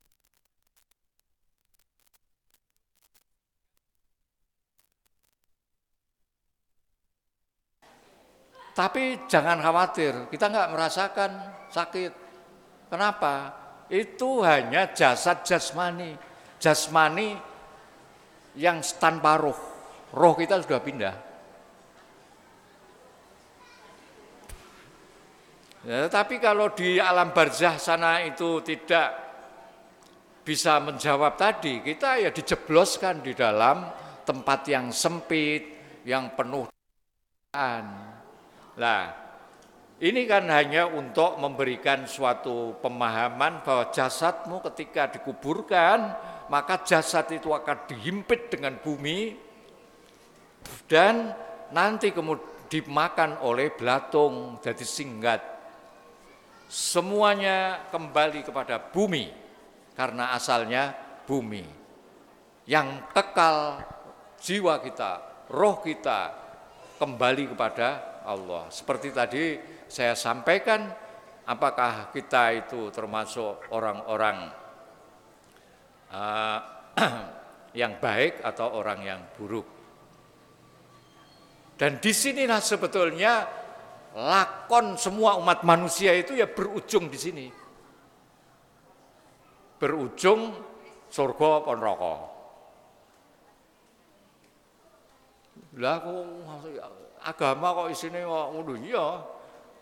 Tapi 8.79 9.27
jangan 9.27 9.59
khawatir, 9.59 10.31
kita 10.31 10.55
nggak 10.55 10.71
merasakan 10.71 11.35
sakit. 11.67 12.15
Kenapa? 12.87 13.68
Itu 13.89 14.45
hanya 14.45 14.93
jasad 14.93 15.45
jasmani. 15.45 16.17
Jasmani 16.61 17.37
yang 18.57 18.85
tanpa 19.01 19.41
roh. 19.41 19.59
Roh 20.13 20.35
kita 20.37 20.61
sudah 20.61 20.81
pindah. 20.81 21.15
Ya, 25.89 26.05
tapi 26.13 26.37
kalau 26.37 26.75
di 26.77 27.01
alam 27.01 27.33
barzah 27.33 27.81
sana 27.81 28.21
itu 28.21 28.61
tidak 28.61 29.09
bisa 30.45 30.81
menjawab 30.85 31.39
tadi, 31.39 31.81
kita 31.81 32.21
ya 32.21 32.31
dijebloskan 32.33 33.25
di 33.25 33.33
dalam 33.33 33.89
tempat 34.25 34.69
yang 34.69 34.93
sempit, 34.93 35.65
yang 36.05 36.35
penuh 36.37 36.69
Nah, 38.79 39.01
ini 39.99 40.31
kan 40.31 40.47
hanya 40.51 40.87
untuk 40.87 41.43
memberikan 41.43 42.07
suatu 42.07 42.79
pemahaman 42.79 43.67
bahwa 43.67 43.91
jasadmu 43.91 44.63
ketika 44.71 45.11
dikuburkan, 45.11 46.15
maka 46.47 46.87
jasad 46.87 47.27
itu 47.35 47.51
akan 47.51 47.91
dihimpit 47.91 48.53
dengan 48.53 48.79
bumi 48.79 49.35
dan 50.87 51.35
nanti 51.75 52.15
kemudian 52.15 52.59
dimakan 52.69 53.41
oleh 53.43 53.73
belatung 53.73 54.61
jadi 54.61 54.85
singgat. 54.85 55.41
Semuanya 56.69 57.89
kembali 57.89 58.45
kepada 58.45 58.77
bumi 58.77 59.33
karena 59.97 60.37
asalnya 60.37 60.93
bumi. 61.25 61.65
Yang 62.69 63.09
kekal 63.17 63.81
jiwa 64.37 64.77
kita, 64.85 65.13
roh 65.49 65.81
kita 65.81 66.37
kembali 67.01 67.57
kepada 67.57 68.21
Allah. 68.29 68.69
Seperti 68.69 69.09
tadi 69.09 69.57
saya 69.89 70.13
sampaikan, 70.13 70.93
apakah 71.49 72.13
kita 72.13 72.53
itu 72.61 72.93
termasuk 72.93 73.73
orang-orang 73.73 74.53
uh, 76.13 76.61
yang 77.81 77.97
baik 77.97 78.45
atau 78.45 78.77
orang 78.77 79.01
yang 79.01 79.21
buruk. 79.33 79.65
Dan 81.79 82.03
di 82.03 82.13
sinilah 82.13 82.61
sebetulnya 82.61 83.47
lakon 84.19 84.99
semua 84.99 85.39
umat 85.41 85.63
manusia 85.63 86.11
itu 86.13 86.35
ya 86.37 86.45
berujung 86.51 87.09
di 87.09 87.19
sini. 87.19 87.47
Berujung 89.79 90.53
surga 91.07 91.71
neraka. 91.71 92.15
Lah 95.79 95.97
kok 96.03 96.19
agama 97.23 97.67
kok 97.79 97.89
isinya 97.95 98.27
kok 98.27 98.47
ngono 98.59 98.75
iya. 98.83 99.07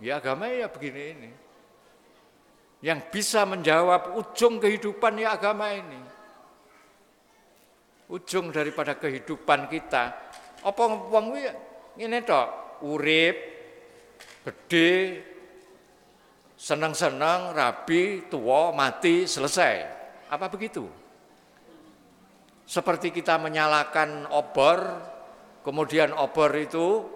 Ya 0.01 0.21
agama 0.21 0.49
ya 0.49 0.69
begini 0.69 1.03
ini. 1.17 1.31
Yang 2.85 3.01
bisa 3.09 3.49
menjawab 3.49 4.17
ujung 4.21 4.61
kehidupan 4.61 5.17
ya 5.17 5.37
agama 5.37 5.73
ini. 5.73 6.01
Ujung 8.13 8.53
daripada 8.53 8.95
kehidupan 8.95 9.67
kita. 9.73 10.15
Apa 10.63 10.83
wong 10.85 11.33
kuwi 11.33 11.49
ngene 11.97 12.21
tok, 12.23 12.81
urip 12.85 13.37
gede 14.45 14.93
senang-senang, 16.57 17.53
rabi, 17.53 18.29
tua, 18.29 18.73
mati, 18.73 19.29
selesai. 19.29 19.75
Apa 20.33 20.49
begitu? 20.49 20.89
Seperti 22.67 23.15
kita 23.15 23.39
menyalakan 23.39 24.27
obor, 24.35 24.83
kemudian 25.63 26.11
obor 26.17 26.51
itu 26.59 27.16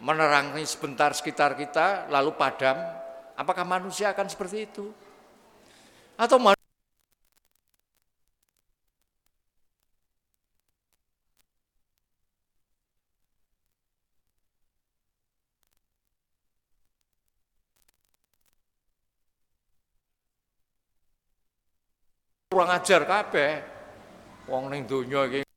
menerangi 0.00 0.64
sebentar 0.64 1.12
sekitar 1.12 1.54
kita 1.54 2.08
lalu 2.08 2.32
padam, 2.34 2.76
apakah 3.36 3.64
manusia 3.68 4.12
akan 4.12 4.26
seperti 4.32 4.64
itu? 4.64 4.88
Atau 6.16 6.40
manusia 6.40 6.60
kurang 22.50 22.76
ajar 22.76 23.06
kabeh 23.06 23.62
wong 24.50 24.74
ning 24.74 24.82
donya 24.82 25.22
iki 25.30 25.49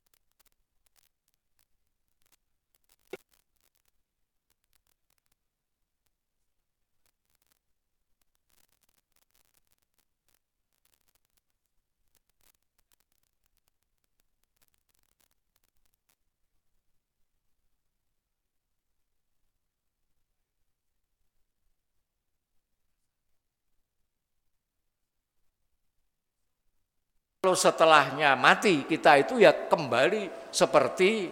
Kalau 27.44 27.60
setelahnya 27.60 28.40
mati 28.40 28.88
kita 28.88 29.20
itu 29.20 29.36
ya 29.36 29.52
kembali 29.68 30.48
seperti 30.48 31.28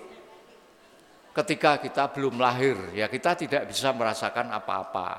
ketika 1.32 1.80
kita 1.80 2.12
belum 2.12 2.36
lahir 2.36 2.76
ya 2.91 3.07
kita 3.07 3.39
tidak 3.39 3.72
bisa 3.72 3.95
merasakan 3.95 4.51
apa-apa. 4.51 5.09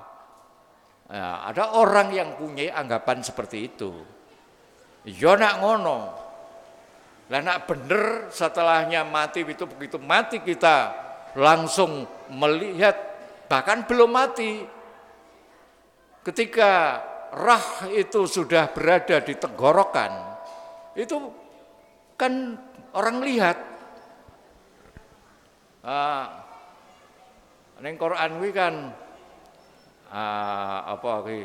Ya, 1.09 1.49
ada 1.49 1.81
orang 1.81 2.13
yang 2.13 2.37
punya 2.37 2.77
anggapan 2.77 3.25
seperti 3.25 3.73
itu. 3.73 3.89
Ya 5.09 5.33
nak 5.33 5.65
ngono. 5.65 6.13
Lah 7.33 7.41
nak 7.41 7.65
bener 7.65 8.29
setelahnya 8.29 9.09
mati 9.09 9.49
itu 9.49 9.65
begitu 9.65 9.97
mati 9.97 10.45
kita 10.45 10.93
langsung 11.41 12.05
melihat 12.37 13.01
bahkan 13.49 13.89
belum 13.89 14.13
mati. 14.13 14.61
Ketika 16.21 17.01
rah 17.33 17.89
itu 17.89 18.29
sudah 18.29 18.69
berada 18.69 19.25
di 19.25 19.41
tenggorokan, 19.41 20.32
itu 20.99 21.17
kan 22.17 22.57
orang 22.93 23.25
lihat. 23.25 23.59
Ah, 25.83 26.47
neng 27.83 27.99
Quran 27.99 28.39
kuwi 28.39 28.51
kan 28.55 28.75
ah, 30.13 30.87
apa 30.95 31.27
kuwi? 31.27 31.43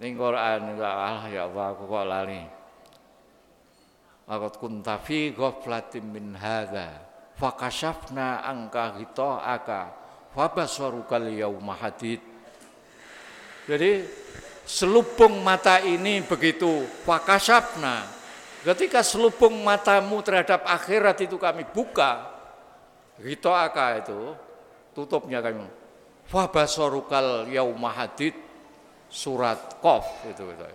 Ning 0.00 0.16
Quran 0.16 0.80
ah 0.80 1.28
ya 1.28 1.44
Allah 1.44 1.76
aku 1.76 1.84
kok 1.84 2.06
lali. 2.08 2.42
Aku 4.30 4.48
kunta 4.56 4.96
fi 4.96 5.34
ghaflatin 5.34 6.06
min 6.08 6.32
hadza 6.38 6.88
fakashafna 7.36 8.40
angka 8.40 8.96
aka 9.44 9.92
fabasarukal 10.32 11.28
yauma 11.28 11.76
hadid. 11.76 12.24
Jadi 13.68 14.08
selubung 14.64 15.44
mata 15.44 15.84
ini 15.84 16.24
begitu 16.24 16.88
fakashafna 17.04 18.19
Ketika 18.60 19.00
selubung 19.00 19.56
matamu 19.64 20.20
terhadap 20.20 20.68
akhirat 20.68 21.16
itu 21.24 21.40
kami 21.40 21.64
buka, 21.64 22.28
aka 23.56 23.86
itu 24.04 24.36
tutupnya 24.92 25.40
kami. 25.40 25.64
Fabasorukal 26.28 27.48
yaumahadid 27.48 28.36
surat 29.08 29.80
Qaf 29.80 30.28
itu, 30.28 30.44
itu. 30.44 30.66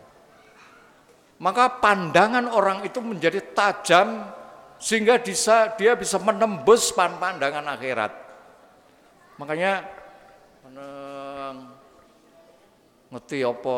Maka 1.37 1.77
pandangan 1.79 2.49
orang 2.49 2.81
itu 2.87 2.99
menjadi 2.99 3.39
tajam 3.53 4.33
sehingga 4.81 5.21
bisa, 5.21 5.77
dia 5.77 5.93
bisa 5.93 6.17
menembus 6.17 6.89
pandangan 6.91 7.69
akhirat. 7.69 8.11
Makanya 9.37 9.83
ngerti 13.13 13.45
apa 13.45 13.77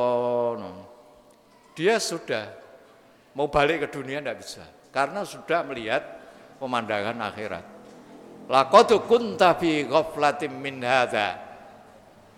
dia 1.78 2.02
sudah 2.02 2.67
Mau 3.38 3.54
balik 3.54 3.86
ke 3.86 4.02
dunia 4.02 4.18
tidak 4.18 4.42
bisa. 4.42 4.66
Karena 4.90 5.22
sudah 5.22 5.62
melihat 5.62 6.02
pemandangan 6.58 7.22
akhirat. 7.22 7.66
Laqad 8.50 8.98
kunta 9.06 9.54
fi 9.54 9.86
ghaflatin 9.86 10.58
min 10.58 10.82
hadza. 10.82 11.38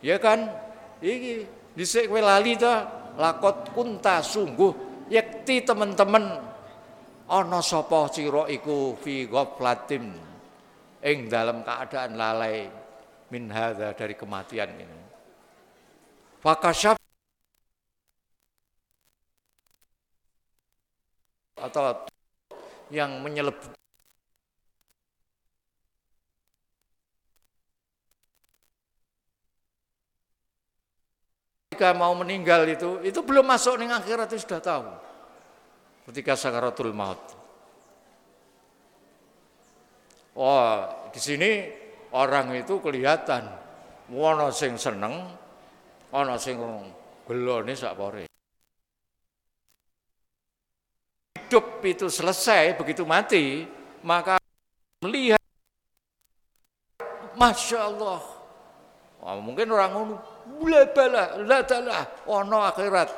Ya 0.03 0.19
kan? 0.19 0.51
Iki 0.99 1.47
dhisik 1.79 2.11
kowe 2.11 2.19
lali 2.19 2.59
ta? 2.59 2.83
Laqad 3.15 3.71
kunta 3.71 4.19
sungguh 4.19 4.75
yakti 5.07 5.63
teman-teman 5.63 6.43
ana 7.31 7.59
sapa 7.63 8.11
sira 8.11 8.51
iku 8.51 8.99
fi 8.99 9.23
ghaflatin 9.23 10.11
ing 10.99 11.17
dalam 11.31 11.63
keadaan 11.63 12.19
lalai 12.19 12.67
min 13.31 13.47
hadza 13.47 13.95
dari 13.95 14.19
kematian 14.19 14.67
ini. 14.75 14.99
Fakasyaf 16.43 16.99
atau 21.61 22.07
yang 22.89 23.21
menyeleb 23.21 23.55
ketika 31.79 31.95
mau 31.95 32.11
meninggal 32.11 32.67
itu 32.67 32.99
itu 33.07 33.23
belum 33.23 33.47
masuk 33.47 33.79
ning 33.79 33.87
akhirat 33.87 34.27
itu 34.35 34.43
sudah 34.43 34.59
tahu. 34.59 34.91
Ketika 36.11 36.35
sakaratul 36.35 36.91
maut. 36.91 37.15
Oh 40.35 40.83
di 41.15 41.23
sini 41.23 41.71
orang 42.11 42.51
itu 42.51 42.83
kelihatan. 42.83 43.47
Wono 44.11 44.51
sing 44.51 44.75
seneng 44.75 45.23
ana 46.11 46.35
sing 46.35 46.59
gelone 47.23 47.71
sak 47.79 47.95
pore 47.95 48.28
hidup 51.49 51.81
itu 51.81 52.05
selesai 52.13 52.77
begitu 52.77 53.01
mati 53.09 53.65
maka 54.05 54.37
melihat 55.01 55.41
Masya 57.33 57.89
Allah. 57.89 58.21
Oh, 59.17 59.41
mungkin 59.41 59.73
orang 59.73 59.91
ngono 59.97 60.15
bala 60.61 60.85
bala 60.93 61.23
la 61.41 61.59
talah 61.65 62.03
ono 62.29 62.61
akhirat 62.69 63.09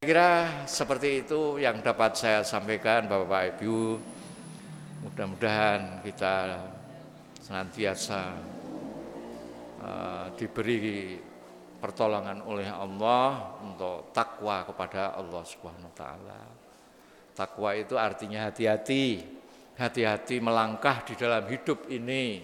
kira 0.00 0.64
seperti 0.64 1.28
itu 1.28 1.60
yang 1.60 1.84
dapat 1.84 2.16
saya 2.16 2.40
sampaikan 2.40 3.04
Bapak 3.04 3.60
Ibu. 3.60 4.00
Mudah-mudahan 5.04 6.00
kita 6.00 6.56
senantiasa 7.44 8.32
uh, 9.84 10.32
diberi 10.40 11.20
pertolongan 11.76 12.40
oleh 12.48 12.72
Allah 12.72 13.60
untuk 13.60 14.08
takwa 14.16 14.64
kepada 14.64 15.20
Allah 15.20 15.44
Subhanahu 15.44 15.92
wa 15.92 15.96
taala. 16.00 16.42
Takwa 17.36 17.76
itu 17.76 18.00
artinya 18.00 18.48
hati-hati, 18.48 19.20
hati-hati 19.76 20.40
melangkah 20.40 21.04
di 21.04 21.12
dalam 21.12 21.44
hidup 21.44 21.92
ini. 21.92 22.40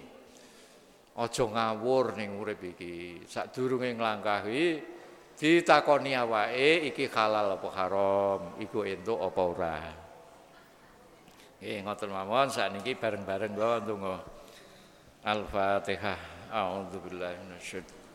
Ojo 1.16 1.48
ngawur 1.56 2.20
ning 2.20 2.36
urip 2.36 2.60
iki. 2.76 3.24
Sadurunge 3.24 3.96
nglangkahi 3.96 4.95
ditakoni 5.36 6.16
awake 6.16 6.88
iki 6.88 7.12
halal 7.12 7.60
apa 7.60 7.68
haram, 7.76 8.40
iku 8.58 8.88
entuk 8.88 9.20
apa 9.20 9.40
ora. 9.44 9.78
Nggih 11.60 11.84
ngoten 11.84 12.10
mawon 12.12 12.48
sakniki 12.48 12.96
bareng-bareng 12.96 13.52
kula 13.56 13.84
ndonga 13.84 14.16
Al-Fatihah. 15.24 16.20
A'udzubillahi 16.46 17.42
minasyaitonir 17.42 18.05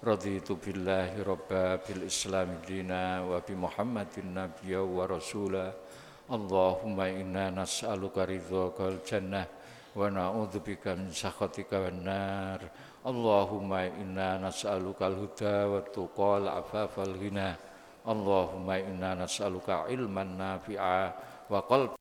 Raditu 0.00 0.56
billahi 0.56 1.20
rabba 1.20 1.76
bil 1.84 2.08
islam 2.08 2.64
dina 2.64 3.20
wa 3.20 3.36
bi 3.44 3.52
muhammadin 3.52 4.32
nabiyya 4.32 4.80
wa 4.80 5.04
rasula. 5.04 5.76
Allahumma 6.24 7.04
inna 7.12 7.52
nas'aluka 7.52 8.24
ridhaka 8.24 8.96
jannah 9.04 9.44
wa 9.92 10.08
na'udzubika 10.08 10.96
min 10.96 11.12
sakhatika 11.12 11.84
wan 11.84 12.00
nar. 12.00 12.64
Allahumma 13.04 13.92
inna 13.92 14.40
nas'aluka 14.40 15.04
al 15.04 15.20
huda 15.20 15.68
wa 15.68 15.84
tuqa 15.84 16.32
al 16.40 16.48
afafa 16.64 17.04
al 17.04 17.20
ghina. 17.20 17.60
Allahumma 18.08 18.80
inna 18.80 19.20
nas'aluka 19.20 19.84
ilman 19.92 20.40
nafi'a 20.40 21.12
wa 21.52 21.60
qalb 21.68 21.92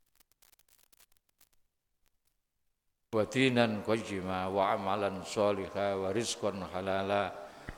wa 3.11 3.27
dinan 3.27 3.83
qayyima 3.83 4.47
wa 4.47 4.71
amalan 4.71 5.19
salihah 5.27 5.99
wa 5.99 6.15
rizqan 6.15 6.63
halala 6.71 7.33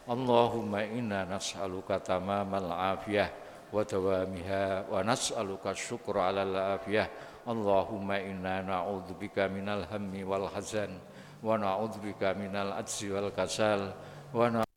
Allahumma 0.10 0.84
inna 0.84 1.24
nas'aluka 1.30 2.02
tamamal 2.04 2.72
afiyah 2.72 3.30
wa 3.72 3.86
dawamiha 3.86 4.92
wa 4.92 5.00
nas'aluka 5.06 5.72
syukra 5.72 6.34
ala 6.34 6.44
al-afiyah 6.44 7.08
Allahumma 7.48 8.20
inna 8.20 8.62
na'udzubika 8.62 9.48
minal 9.50 9.88
hammi 9.90 10.22
wal 10.28 10.52
hazan 10.52 11.00
wa 11.42 11.58
na'udzubika 11.58 12.36
minal 12.38 12.76
ajzi 12.78 13.10
wal 13.10 13.32
kasal 13.34 13.96
wa 14.36 14.46
na'udzubika 14.52 14.68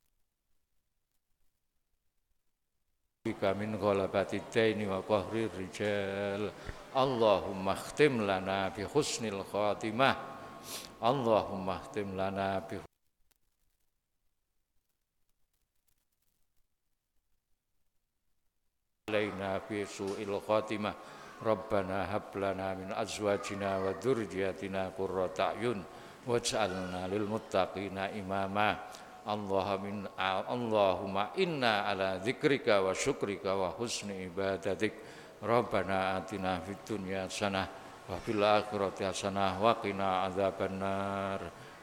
min 3.57 3.77
ghalabati 3.77 4.41
daini 4.49 4.87
wa 4.87 5.03
qahri 5.03 5.51
rijal 5.51 6.49
Allahumma 6.95 7.75
khtim 7.75 8.23
lana 8.23 8.71
bi 8.71 8.87
husnil 8.87 9.43
khatimah. 9.51 10.15
Allahumma 11.03 11.83
khtim 11.83 12.15
lana 12.15 12.63
bi 12.63 12.79
علينا 19.14 19.58
في 19.66 19.82
سوء 19.84 20.22
الخاتمة 20.22 20.92
ربنا 21.42 21.98
هب 22.16 22.30
لنا 22.36 22.68
من 22.78 22.88
أزواجنا 22.94 23.70
وذرياتنا 23.78 24.82
قرة 24.98 25.34
أعين 25.40 25.78
واجعلنا 26.26 27.00
للمتقين 27.12 27.98
إماما 27.98 28.70
اللهم 29.34 30.06
اللهم 30.54 31.16
إنا 31.42 31.72
على 31.88 32.08
ذكرك 32.24 32.66
وشكرك 32.68 33.44
وحسن 33.60 34.08
عبادتك 34.22 34.94
ربنا 35.42 35.96
آتنا 36.18 36.52
في 36.64 36.72
الدنيا 36.78 37.26
حسنة 37.26 37.64
وفي 38.10 38.30
الآخرة 38.32 38.98
حسنة 39.10 39.46
وقنا 39.64 40.08
عذاب 40.22 40.58
النار 40.70 41.40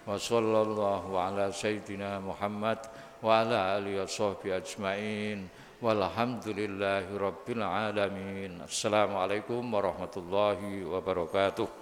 وصلى 0.08 0.60
الله 0.62 1.04
على 1.20 1.46
سيدنا 1.52 2.20
محمد 2.20 2.80
وعلى 3.24 3.58
آله 3.78 3.94
وصحبه 4.04 4.58
أجمعين 4.58 5.40
Walhamdulillahi 5.83 7.11
Rabbil 7.19 7.59
Alamin. 7.59 8.63
Assalamualaikum 8.63 9.67
warahmatullahi 9.67 10.87
wabarakatuh. 10.87 11.82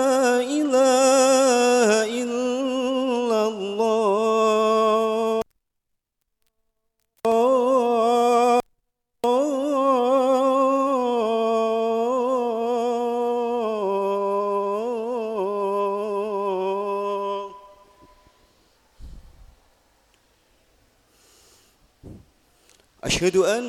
أشهد 23.21 23.37
أن 23.37 23.63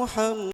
محمد 0.00 0.53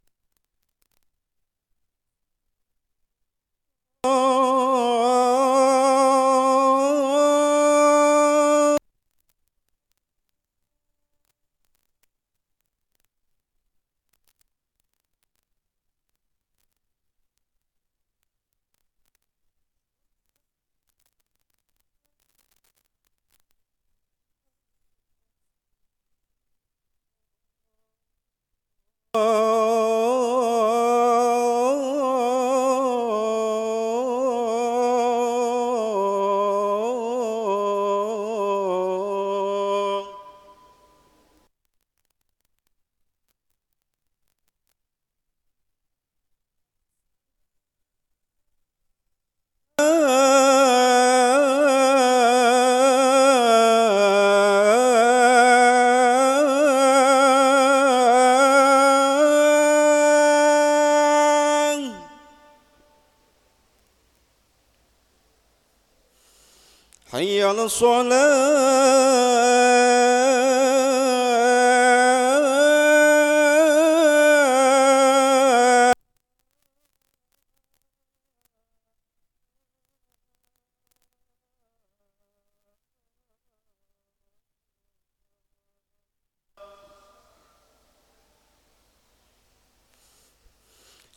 صلاة. 67.70 69.30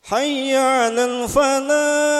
حي 0.04 0.56
على 0.56 1.06
الفلاح. 1.06 2.13